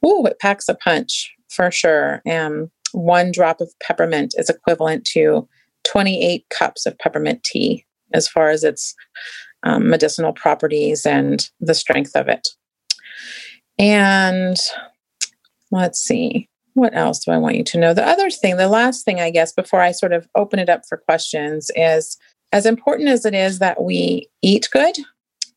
[0.06, 2.22] Ooh, it packs a punch for sure.
[2.24, 5.48] And one drop of peppermint is equivalent to
[5.84, 7.84] 28 cups of peppermint tea
[8.14, 8.94] as far as its
[9.64, 12.48] um, medicinal properties and the strength of it.
[13.78, 14.56] And
[15.70, 17.94] let's see, what else do I want you to know?
[17.94, 20.82] The other thing, the last thing, I guess, before I sort of open it up
[20.88, 22.16] for questions is
[22.52, 24.96] as important as it is that we eat good,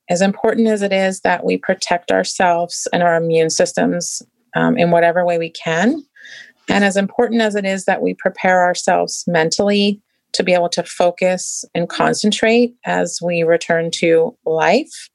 [0.10, 4.22] as important as it is that we protect ourselves and our immune systems
[4.56, 6.04] um, in whatever way we can,
[6.70, 10.02] and as important as it is that we prepare ourselves mentally
[10.34, 15.10] to be able to focus and concentrate as we return to life,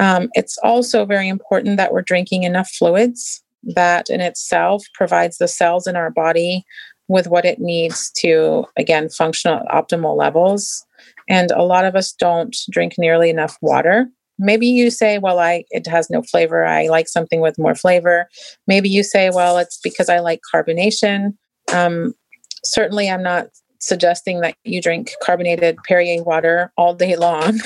[0.00, 3.42] um, it's also very important that we're drinking enough fluids.
[3.64, 6.64] That in itself provides the cells in our body
[7.08, 10.86] with what it needs to, again, function at optimal levels.
[11.28, 14.08] And a lot of us don't drink nearly enough water.
[14.38, 16.64] Maybe you say, well, I it has no flavor.
[16.64, 18.28] I like something with more flavor.
[18.68, 21.36] Maybe you say, well, it's because I like carbonation.
[21.72, 22.14] Um,
[22.64, 23.48] certainly, I'm not
[23.88, 27.58] suggesting that you drink carbonated Perrier water all day long.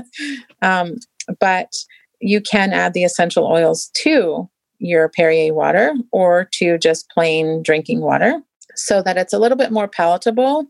[0.62, 0.96] um,
[1.40, 1.72] but
[2.20, 4.48] you can add the essential oils to
[4.78, 8.40] your Perrier water or to just plain drinking water
[8.74, 10.66] so that it's a little bit more palatable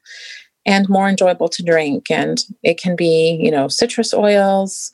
[0.65, 2.11] and more enjoyable to drink.
[2.11, 4.91] And it can be, you know, citrus oils.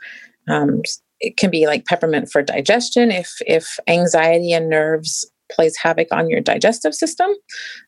[0.49, 0.83] Um,
[1.21, 6.29] it can be like peppermint for digestion if if anxiety and nerves plays havoc on
[6.29, 7.31] your digestive system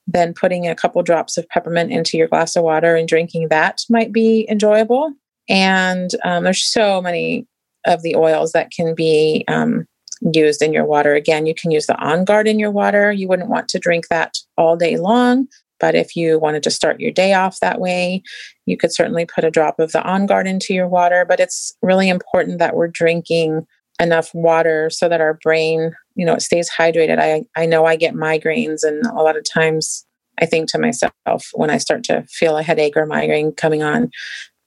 [0.06, 3.80] then putting a couple drops of peppermint into your glass of water and drinking that
[3.88, 5.12] might be enjoyable
[5.48, 7.46] and um, there's so many
[7.86, 9.86] of the oils that can be um,
[10.32, 11.14] used in your water.
[11.14, 13.12] Again, you can use the On Guard in your water.
[13.12, 15.48] You wouldn't want to drink that all day long,
[15.80, 18.22] but if you wanted to start your day off that way,
[18.66, 21.24] you could certainly put a drop of the On Guard into your water.
[21.28, 23.66] But it's really important that we're drinking
[24.00, 27.18] enough water so that our brain, you know, it stays hydrated.
[27.18, 30.04] I, I know I get migraines, and a lot of times
[30.40, 34.10] I think to myself when I start to feel a headache or migraine coming on,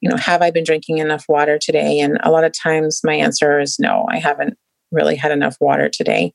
[0.01, 1.99] you know, have I been drinking enough water today?
[1.99, 4.57] And a lot of times my answer is no, I haven't
[4.91, 6.33] really had enough water today.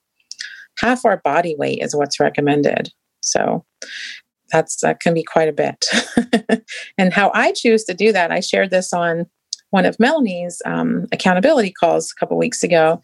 [0.78, 2.90] Half our body weight is what's recommended.
[3.20, 3.64] So
[4.50, 5.84] that's that can be quite a bit.
[6.98, 9.26] and how I choose to do that, I shared this on
[9.72, 13.00] one of Melanie's um, accountability calls a couple weeks ago.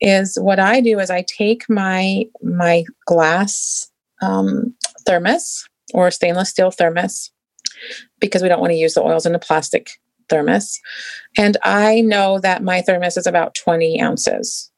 [0.00, 3.90] Is what I do is I take my my glass
[4.22, 4.74] um,
[5.06, 7.30] thermos or stainless steel thermos
[8.20, 9.90] because we don't want to use the oils in the plastic
[10.28, 10.80] thermos.
[11.36, 14.70] And I know that my thermos is about 20 ounces.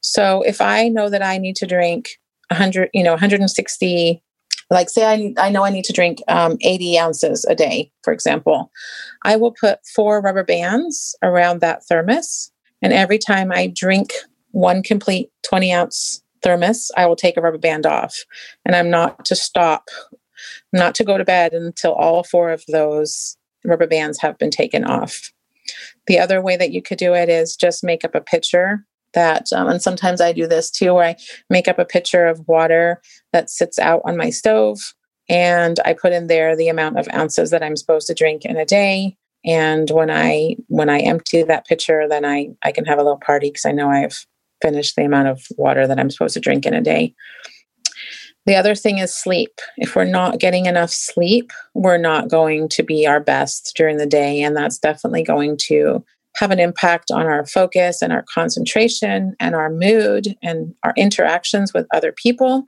[0.00, 2.10] So if I know that I need to drink
[2.50, 4.22] 100, you know, 160,
[4.72, 8.12] like say I, I know I need to drink um, 80 ounces a day, for
[8.12, 8.70] example,
[9.22, 12.50] I will put four rubber bands around that thermos.
[12.80, 14.12] And every time I drink
[14.50, 18.16] one complete 20 ounce thermos, I will take a rubber band off.
[18.64, 19.88] And I'm not to stop
[20.72, 24.84] not to go to bed until all four of those rubber bands have been taken
[24.84, 25.30] off.
[26.06, 28.84] The other way that you could do it is just make up a pitcher
[29.14, 31.16] that, um, and sometimes I do this too, where I
[31.50, 33.00] make up a pitcher of water
[33.32, 34.78] that sits out on my stove
[35.28, 38.56] and I put in there the amount of ounces that I'm supposed to drink in
[38.56, 39.16] a day.
[39.44, 43.20] And when I when I empty that pitcher, then I I can have a little
[43.24, 44.26] party because I know I've
[44.60, 47.14] finished the amount of water that I'm supposed to drink in a day.
[48.46, 49.60] The other thing is sleep.
[49.76, 54.06] If we're not getting enough sleep, we're not going to be our best during the
[54.06, 54.42] day.
[54.42, 56.04] And that's definitely going to
[56.36, 61.72] have an impact on our focus and our concentration and our mood and our interactions
[61.74, 62.66] with other people.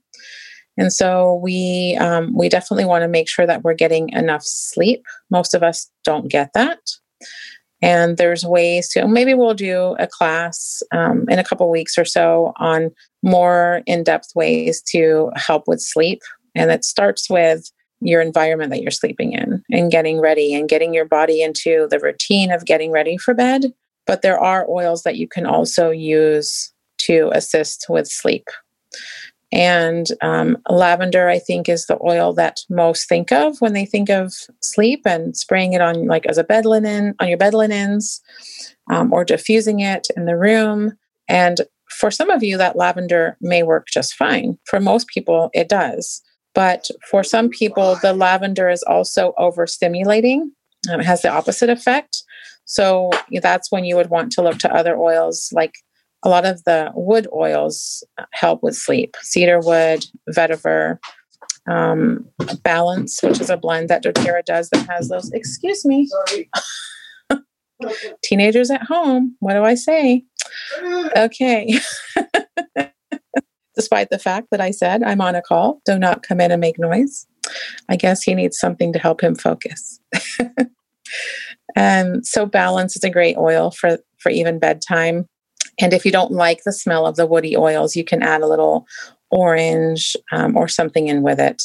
[0.77, 5.05] And so we um, we definitely want to make sure that we're getting enough sleep.
[5.31, 6.81] Most of us don't get that.
[7.81, 12.05] And there's ways to maybe we'll do a class um, in a couple weeks or
[12.05, 12.91] so on
[13.23, 16.23] more in depth ways to help with sleep.
[16.55, 17.71] And it starts with
[18.01, 21.99] your environment that you're sleeping in and getting ready and getting your body into the
[21.99, 23.73] routine of getting ready for bed.
[24.07, 28.49] But there are oils that you can also use to assist with sleep.
[29.53, 34.11] And um, lavender, I think, is the oil that most think of when they think
[34.11, 38.21] of sleep and spraying it on, like, as a bed linen, on your bed linens,
[38.91, 40.99] um, or diffusing it in the room.
[41.29, 44.59] And for some of you, that lavender may work just fine.
[44.65, 46.21] For most people, it does.
[46.55, 50.43] But for some people, the lavender is also overstimulating.
[50.91, 52.23] Um, it has the opposite effect.
[52.65, 53.11] So
[53.43, 55.75] that's when you would want to look to other oils like
[56.25, 58.03] a lot of the wood oils
[58.33, 60.99] help with sleep cedar wood, vetiver,
[61.71, 62.27] um,
[62.63, 65.31] balance, which is a blend that doTERRA does that has those.
[65.33, 66.09] Excuse me.
[68.23, 69.37] Teenagers at home.
[69.41, 70.25] What do I say?
[71.17, 71.79] Okay.
[73.75, 76.61] Despite the fact that I said I'm on a call, do not come in and
[76.61, 77.27] make noise.
[77.89, 80.01] I guess he needs something to help him focus.
[81.77, 85.27] and so balance is a great oil for for even bedtime.
[85.81, 88.47] And if you don't like the smell of the woody oils, you can add a
[88.47, 88.87] little
[89.31, 91.63] orange um, or something in with it.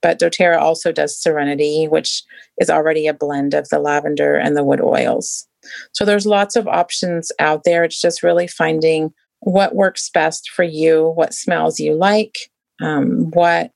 [0.00, 2.24] But doTERRA also does Serenity, which
[2.58, 5.46] is already a blend of the lavender and the wood oils.
[5.92, 7.84] So there's lots of options out there.
[7.84, 12.36] It's just really finding what works best for you, what smells you like,
[12.80, 13.72] um, what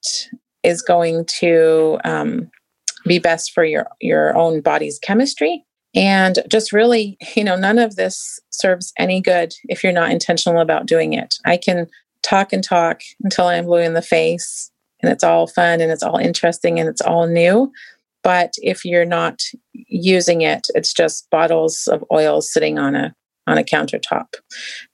[0.62, 2.50] is going to um,
[3.04, 5.64] be best for your your own body's chemistry.
[5.94, 10.60] And just really you know none of this serves any good if you're not intentional
[10.60, 11.34] about doing it.
[11.44, 11.88] I can
[12.22, 16.02] talk and talk until i'm blue in the face and it's all fun and it's
[16.02, 17.72] all interesting and it's all new.
[18.22, 19.40] But if you're not
[19.72, 23.14] using it it's just bottles of oil sitting on a
[23.46, 24.34] on a countertop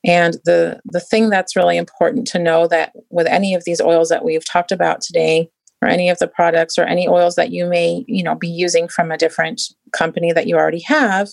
[0.04, 4.08] and the the thing that's really important to know that with any of these oils
[4.08, 5.48] that we've talked about today
[5.80, 8.88] or any of the products or any oils that you may you know be using
[8.88, 9.60] from a different
[9.92, 11.28] company that you already have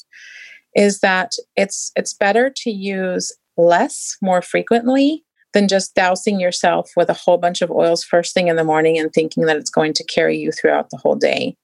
[0.75, 7.09] is that it's it's better to use less more frequently than just dousing yourself with
[7.09, 9.93] a whole bunch of oils first thing in the morning and thinking that it's going
[9.93, 11.55] to carry you throughout the whole day.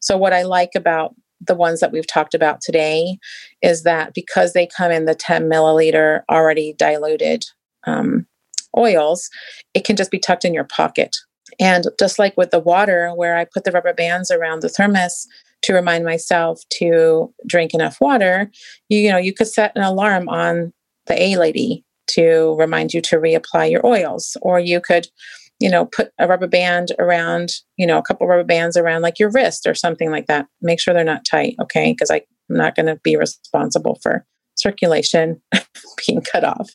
[0.00, 3.18] So what I like about the ones that we've talked about today
[3.62, 7.44] is that because they come in the 10 milliliter already diluted
[7.86, 8.26] um,
[8.76, 9.28] oils,
[9.74, 11.16] it can just be tucked in your pocket.
[11.58, 15.26] And just like with the water, where I put the rubber bands around the thermos
[15.62, 18.50] to remind myself to drink enough water,
[18.88, 20.72] you, you know, you could set an alarm on
[21.06, 25.06] the A lady to remind you to reapply your oils, or you could,
[25.60, 29.18] you know, put a rubber band around, you know, a couple rubber bands around like
[29.18, 30.46] your wrist or something like that.
[30.62, 31.92] Make sure they're not tight, okay?
[31.92, 34.24] Because I'm not going to be responsible for
[34.56, 35.40] circulation
[36.06, 36.70] being cut off.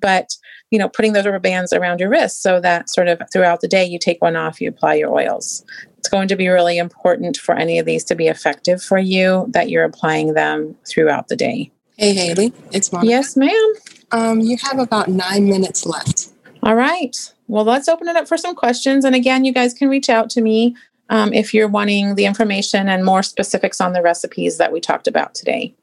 [0.00, 0.30] But
[0.70, 3.68] you know, putting those rubber bands around your wrist so that sort of throughout the
[3.68, 5.64] day you take one off, you apply your oils.
[5.98, 9.46] It's going to be really important for any of these to be effective for you
[9.50, 11.70] that you're applying them throughout the day.
[11.98, 13.08] Hey, Haley, it's Monica.
[13.08, 13.72] Yes, ma'am.
[14.10, 16.30] Um, you have about nine minutes left.
[16.62, 17.16] All right.
[17.48, 19.04] Well, let's open it up for some questions.
[19.04, 20.76] And again, you guys can reach out to me
[21.08, 25.06] um, if you're wanting the information and more specifics on the recipes that we talked
[25.06, 25.74] about today.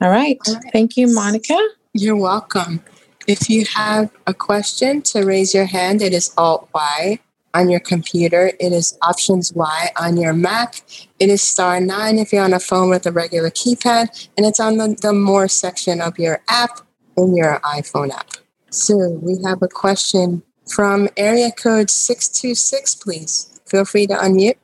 [0.00, 0.38] All right.
[0.46, 0.64] All right.
[0.72, 1.58] Thank you, Monica.
[1.92, 2.82] You're welcome.
[3.26, 7.18] If you have a question to raise your hand, it is Alt Y
[7.54, 8.52] on your computer.
[8.60, 10.82] It is Options Y on your Mac.
[11.18, 14.60] It is star nine if you're on a phone with a regular keypad, and it's
[14.60, 16.80] on the, the More section of your app
[17.16, 18.43] in your iPhone app.
[18.74, 23.60] So we have a question from area code 626, please.
[23.66, 24.56] Feel free to unmute.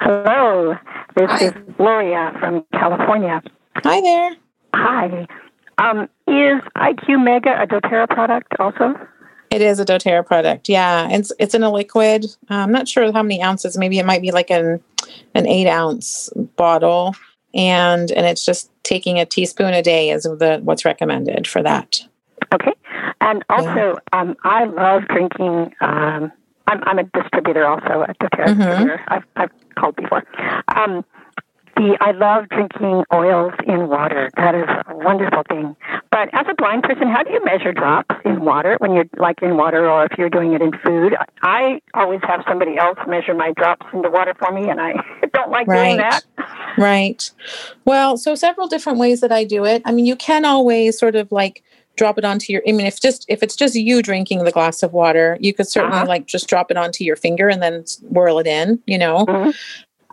[0.00, 0.76] Hello,
[1.16, 1.46] this Hi.
[1.46, 3.42] is Gloria from California.
[3.78, 4.36] Hi there.
[4.76, 5.26] Hi.
[5.78, 8.94] Um, is IQ Mega a doTERRA product also?
[9.50, 10.68] It is a doTERRA product.
[10.68, 12.26] Yeah, it's it's in a liquid.
[12.50, 13.76] I'm not sure how many ounces.
[13.76, 14.80] Maybe it might be like an
[15.34, 17.16] an eight ounce bottle,
[17.52, 22.00] and and it's just taking a teaspoon a day is the what's recommended for that.
[22.54, 22.72] Okay,
[23.20, 25.74] and also um, I love drinking.
[25.80, 26.32] Um,
[26.66, 28.46] I'm, I'm a distributor also at doTERRA.
[28.46, 29.04] Mm-hmm.
[29.08, 30.24] I've, I've called before.
[30.74, 31.04] Um,
[31.76, 34.30] the I love drinking oils in water.
[34.36, 35.76] That is a wonderful thing.
[36.10, 39.42] But as a blind person, how do you measure drops in water when you're like
[39.42, 41.16] in water or if you're doing it in food?
[41.42, 44.94] I always have somebody else measure my drops in the water for me and I
[45.32, 45.84] don't like right.
[45.84, 46.24] doing that.
[46.78, 47.30] Right.
[47.84, 49.82] Well, so several different ways that I do it.
[49.84, 51.64] I mean, you can always sort of like
[51.96, 54.82] drop it onto your i mean if just if it's just you drinking the glass
[54.82, 56.06] of water you could certainly uh-huh.
[56.06, 59.50] like just drop it onto your finger and then whirl it in you know mm-hmm.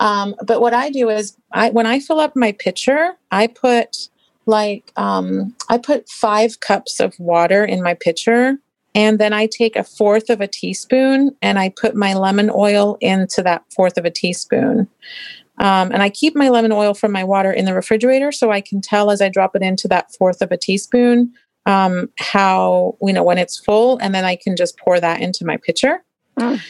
[0.01, 4.09] Um, but what I do is I when I fill up my pitcher, I put
[4.47, 8.57] like um, I put five cups of water in my pitcher,
[8.95, 12.97] and then I take a fourth of a teaspoon and I put my lemon oil
[12.99, 14.87] into that fourth of a teaspoon.
[15.59, 18.61] Um, and I keep my lemon oil from my water in the refrigerator so I
[18.61, 21.33] can tell as I drop it into that fourth of a teaspoon
[21.65, 25.45] um, how, you know, when it's full, and then I can just pour that into
[25.45, 26.03] my pitcher.
[26.39, 26.61] Mm.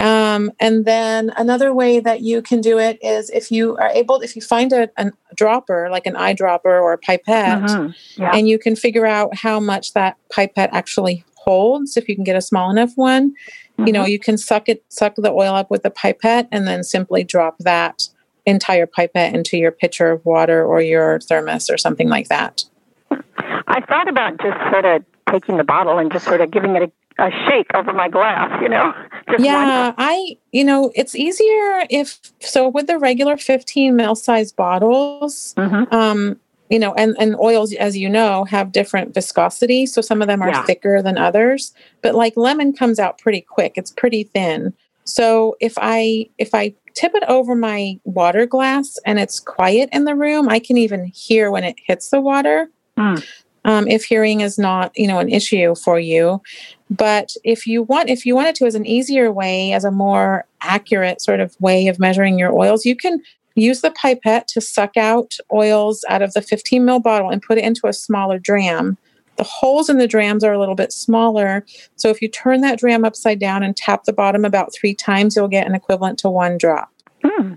[0.00, 4.20] Um, and then another way that you can do it is if you are able,
[4.20, 8.20] if you find a, a dropper, like an eyedropper or a pipette, mm-hmm.
[8.20, 8.32] yeah.
[8.34, 12.36] and you can figure out how much that pipette actually holds, if you can get
[12.36, 13.86] a small enough one, mm-hmm.
[13.86, 14.10] you know, mm-hmm.
[14.10, 17.56] you can suck it, suck the oil up with the pipette and then simply drop
[17.60, 18.08] that
[18.46, 22.64] entire pipette into your pitcher of water or your thermos or something like that.
[23.66, 26.82] I thought about just sort of taking the bottle and just sort of giving it
[26.82, 28.92] a a shake over my glass, you know.
[29.38, 35.54] yeah, I, you know, it's easier if so with the regular 15 ml size bottles.
[35.56, 35.94] Mm-hmm.
[35.94, 36.40] Um,
[36.70, 39.86] you know, and and oils, as you know, have different viscosity.
[39.86, 40.64] So some of them are yeah.
[40.64, 41.72] thicker than others.
[42.02, 44.72] But like lemon comes out pretty quick; it's pretty thin.
[45.04, 50.04] So if I if I tip it over my water glass and it's quiet in
[50.04, 52.70] the room, I can even hear when it hits the water.
[52.98, 53.24] Mm
[53.64, 56.40] um, if hearing is not you know an issue for you.
[56.90, 60.44] But if you want if you wanted to as an easier way as a more
[60.60, 63.20] accurate sort of way of measuring your oils you can
[63.54, 67.58] use the pipette to suck out oils out of the 15 ml bottle and put
[67.58, 68.96] it into a smaller dram.
[69.36, 71.64] The holes in the drams are a little bit smaller
[71.96, 75.34] so if you turn that dram upside down and tap the bottom about three times
[75.34, 76.90] you'll get an equivalent to one drop.
[77.24, 77.54] Hmm.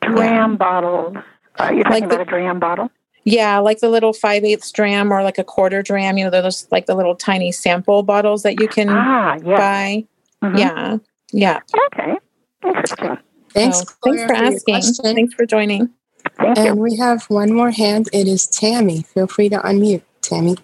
[0.00, 0.56] dram yeah.
[0.56, 1.16] bottles.
[1.60, 2.90] Uh, you're talking like about the, a dram bottle
[3.24, 6.18] yeah, like the little five eighths dram or like a quarter dram.
[6.18, 9.56] You know, those like the little tiny sample bottles that you can ah, yeah.
[9.56, 10.06] buy.
[10.42, 10.58] Mm-hmm.
[10.58, 10.96] Yeah,
[11.32, 11.60] yeah.
[11.92, 12.16] Okay,
[12.64, 13.18] interesting.
[13.50, 13.78] Thanks.
[13.78, 14.82] So, thanks for asking.
[15.14, 15.90] Thanks for joining.
[16.38, 16.82] Thank and you.
[16.82, 18.08] we have one more hand.
[18.12, 19.02] It is Tammy.
[19.02, 20.56] Feel free to unmute, Tammy.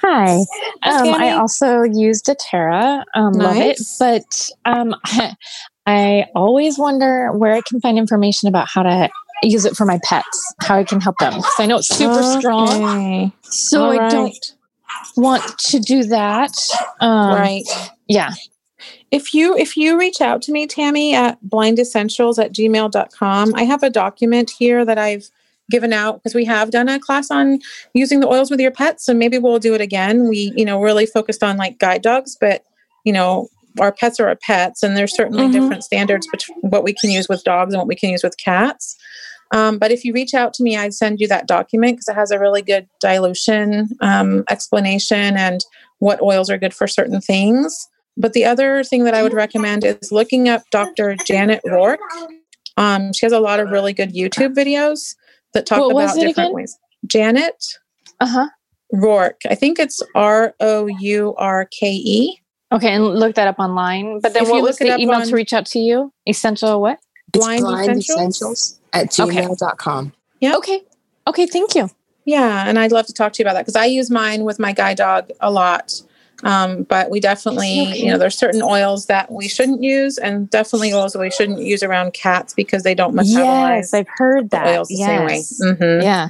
[0.00, 0.36] Hi.
[0.82, 3.04] Um, I also use doTERRA.
[3.14, 4.00] Um, nice.
[4.00, 4.24] Love it,
[4.64, 4.94] but um,
[5.86, 9.08] I always wonder where I can find information about how to
[9.42, 11.34] use it for my pets, how I can help them.
[11.34, 12.38] Because I know it's super okay.
[12.38, 13.32] strong.
[13.42, 14.10] So All I right.
[14.10, 14.54] don't
[15.16, 16.54] want to do that.
[17.00, 17.64] Um, right.
[18.06, 18.32] Yeah.
[19.10, 23.82] If you if you reach out to me, Tammy, at blindessentials at gmail.com, I have
[23.82, 25.30] a document here that I've
[25.70, 27.60] given out because we have done a class on
[27.94, 29.04] using the oils with your pets.
[29.04, 30.28] So maybe we'll do it again.
[30.28, 32.64] We, you know, really focused on like guide dogs, but
[33.04, 33.48] you know,
[33.80, 35.52] our pets are our pets, and there's certainly mm-hmm.
[35.52, 38.36] different standards between what we can use with dogs and what we can use with
[38.36, 38.96] cats.
[39.52, 42.14] Um, but if you reach out to me, I'd send you that document because it
[42.14, 45.64] has a really good dilution um, explanation and
[46.00, 47.88] what oils are good for certain things.
[48.16, 51.16] But the other thing that I would recommend is looking up Dr.
[51.24, 51.98] Janet Roark.
[52.76, 55.14] Um, she has a lot of really good YouTube videos
[55.54, 56.52] that talk what about different again?
[56.52, 56.78] ways.
[57.06, 57.64] Janet
[58.20, 58.48] uh huh.
[58.94, 59.34] Roark.
[59.48, 62.40] I think it's R O U R K E.
[62.70, 64.20] Okay, and look that up online.
[64.20, 66.12] But then if what was the email on, to reach out to you?
[66.28, 66.98] Essential what?
[67.32, 68.18] Blind, blind essentials?
[68.18, 68.77] essentials?
[68.92, 70.06] At gmail.com.
[70.06, 70.14] Okay.
[70.40, 70.56] Yeah.
[70.56, 70.82] Okay.
[71.26, 71.46] Okay.
[71.46, 71.90] Thank you.
[72.24, 72.68] Yeah.
[72.68, 74.72] And I'd love to talk to you about that because I use mine with my
[74.72, 76.02] guide dog a lot.
[76.44, 77.98] Um, but we definitely, okay.
[77.98, 81.60] you know, there's certain oils that we shouldn't use, and definitely oils that we shouldn't
[81.60, 83.76] use around cats because they don't metabolize.
[83.76, 84.68] Yes, I've heard that.
[84.68, 85.08] Oils the yes.
[85.08, 85.72] same way.
[85.72, 86.02] Mm-hmm.
[86.02, 86.28] Yeah.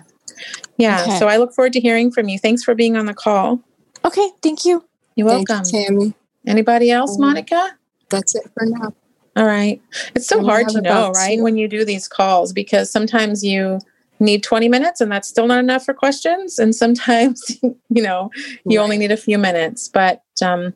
[0.79, 1.03] Yeah.
[1.03, 1.19] Okay.
[1.19, 2.39] So I look forward to hearing from you.
[2.39, 3.61] Thanks for being on the call.
[4.05, 4.31] Okay.
[4.43, 4.85] Thank you.
[5.15, 5.63] You're welcome.
[5.67, 6.15] You, Tammy.
[6.47, 7.77] Anybody else, um, Monica?
[8.09, 8.95] That's it for now.
[9.39, 9.80] All right.
[10.16, 11.41] It's so and hard to know, right?
[11.41, 13.78] When you do these calls, because sometimes you
[14.18, 16.59] need 20 minutes and that's still not enough for questions.
[16.59, 18.32] And sometimes, you know,
[18.64, 18.82] you right.
[18.82, 19.86] only need a few minutes.
[19.86, 20.74] But um,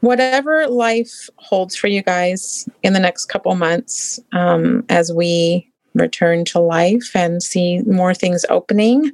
[0.00, 6.46] whatever life holds for you guys in the next couple months um, as we return
[6.46, 9.12] to life and see more things opening,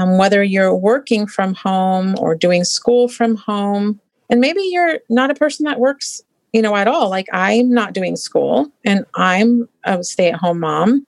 [0.00, 4.00] um, whether you're working from home or doing school from home,
[4.30, 6.22] and maybe you're not a person that works
[6.52, 7.10] you know, at all.
[7.10, 11.06] Like I'm not doing school and I'm a stay at home mom,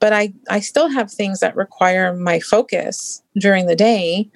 [0.00, 4.28] but I, I still have things that require my focus during the day.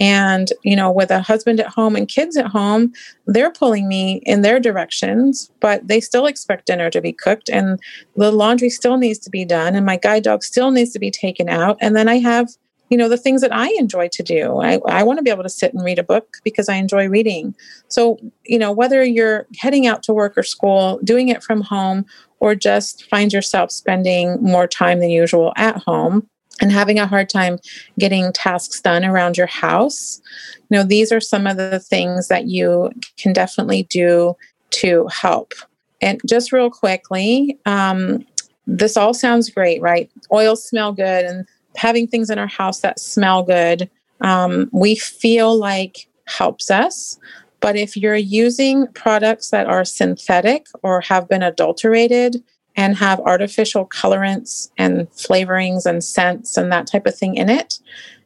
[0.00, 2.92] And, you know, with a husband at home and kids at home,
[3.26, 7.78] they're pulling me in their directions, but they still expect dinner to be cooked and
[8.16, 11.10] the laundry still needs to be done and my guide dog still needs to be
[11.10, 11.76] taken out.
[11.80, 12.48] And then I have
[12.92, 14.60] you know the things that i enjoy to do.
[14.60, 17.08] I, I want to be able to sit and read a book because i enjoy
[17.08, 17.54] reading.
[17.88, 22.04] So you know whether you're heading out to work or school doing it from home
[22.40, 26.28] or just find yourself spending more time than usual at home
[26.60, 27.58] and having a hard time
[27.98, 30.20] getting tasks done around your house
[30.68, 34.36] you know these are some of the things that you can definitely do
[34.82, 35.54] to help.
[36.02, 38.26] And just real quickly um,
[38.66, 40.10] this all sounds great right?
[40.30, 41.46] Oils smell good and
[41.76, 47.18] having things in our house that smell good, um, we feel like helps us.
[47.60, 52.42] But if you're using products that are synthetic or have been adulterated
[52.76, 57.78] and have artificial colorants and flavorings and scents and that type of thing in it,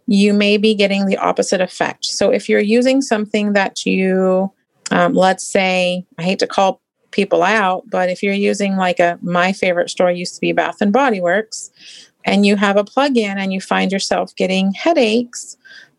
[0.07, 2.05] you may be getting the opposite effect.
[2.05, 4.53] So if you're using something that you,
[4.90, 6.80] um, let's say, I hate to call
[7.11, 10.80] people out, but if you're using like a my favorite store used to be Bath
[10.80, 11.70] and Body Works,
[12.26, 15.56] and you have a plug-in and you find yourself getting headaches,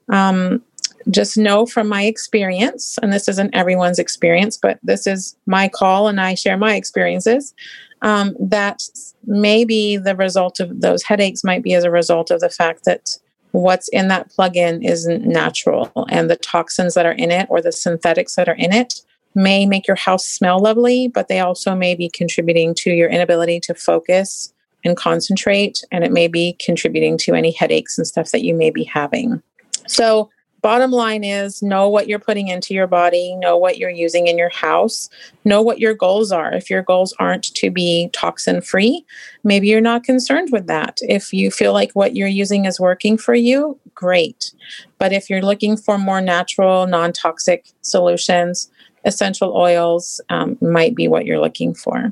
[0.09, 0.61] um,
[1.09, 6.09] just know from my experience, and this isn't everyone's experience, but this is my call
[6.09, 7.53] and I share my experiences,
[8.01, 8.83] um, that
[9.25, 13.17] maybe the result of those headaches might be as a result of the fact that
[13.51, 17.71] what's in that plug-in isn't natural and the toxins that are in it or the
[17.71, 19.01] synthetics that are in it
[19.33, 23.59] may make your house smell lovely but they also may be contributing to your inability
[23.59, 24.53] to focus
[24.87, 28.71] and concentrate and it may be contributing to any headaches and stuff that you may
[28.71, 29.41] be having
[29.87, 30.29] so
[30.61, 34.37] bottom line is know what you're putting into your body, know what you're using in
[34.37, 35.09] your house,
[35.45, 36.53] know what your goals are.
[36.53, 39.05] If your goals aren't to be toxin free,
[39.43, 40.97] maybe you're not concerned with that.
[41.01, 44.53] If you feel like what you're using is working for you, great.
[44.97, 48.69] But if you're looking for more natural, non toxic solutions,
[49.05, 52.11] essential oils um, might be what you're looking for.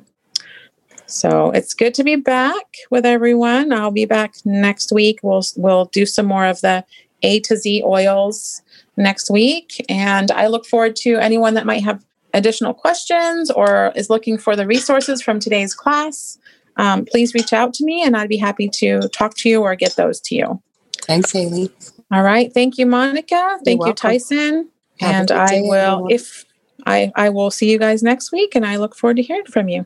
[1.07, 3.71] So it's good to be back with everyone.
[3.71, 5.19] I'll be back next week.
[5.23, 6.83] We'll we'll do some more of the
[7.21, 8.61] a to Z oils
[8.97, 9.83] next week.
[9.89, 14.55] And I look forward to anyone that might have additional questions or is looking for
[14.55, 16.37] the resources from today's class.
[16.77, 19.75] Um, please reach out to me and I'd be happy to talk to you or
[19.75, 20.61] get those to you.
[21.03, 21.71] Thanks, Haley.
[22.11, 22.53] All right.
[22.53, 23.57] Thank you, Monica.
[23.63, 24.69] Thank you, Tyson.
[24.99, 26.45] Have and I will, if
[26.85, 29.69] I, I will see you guys next week and I look forward to hearing from
[29.69, 29.85] you.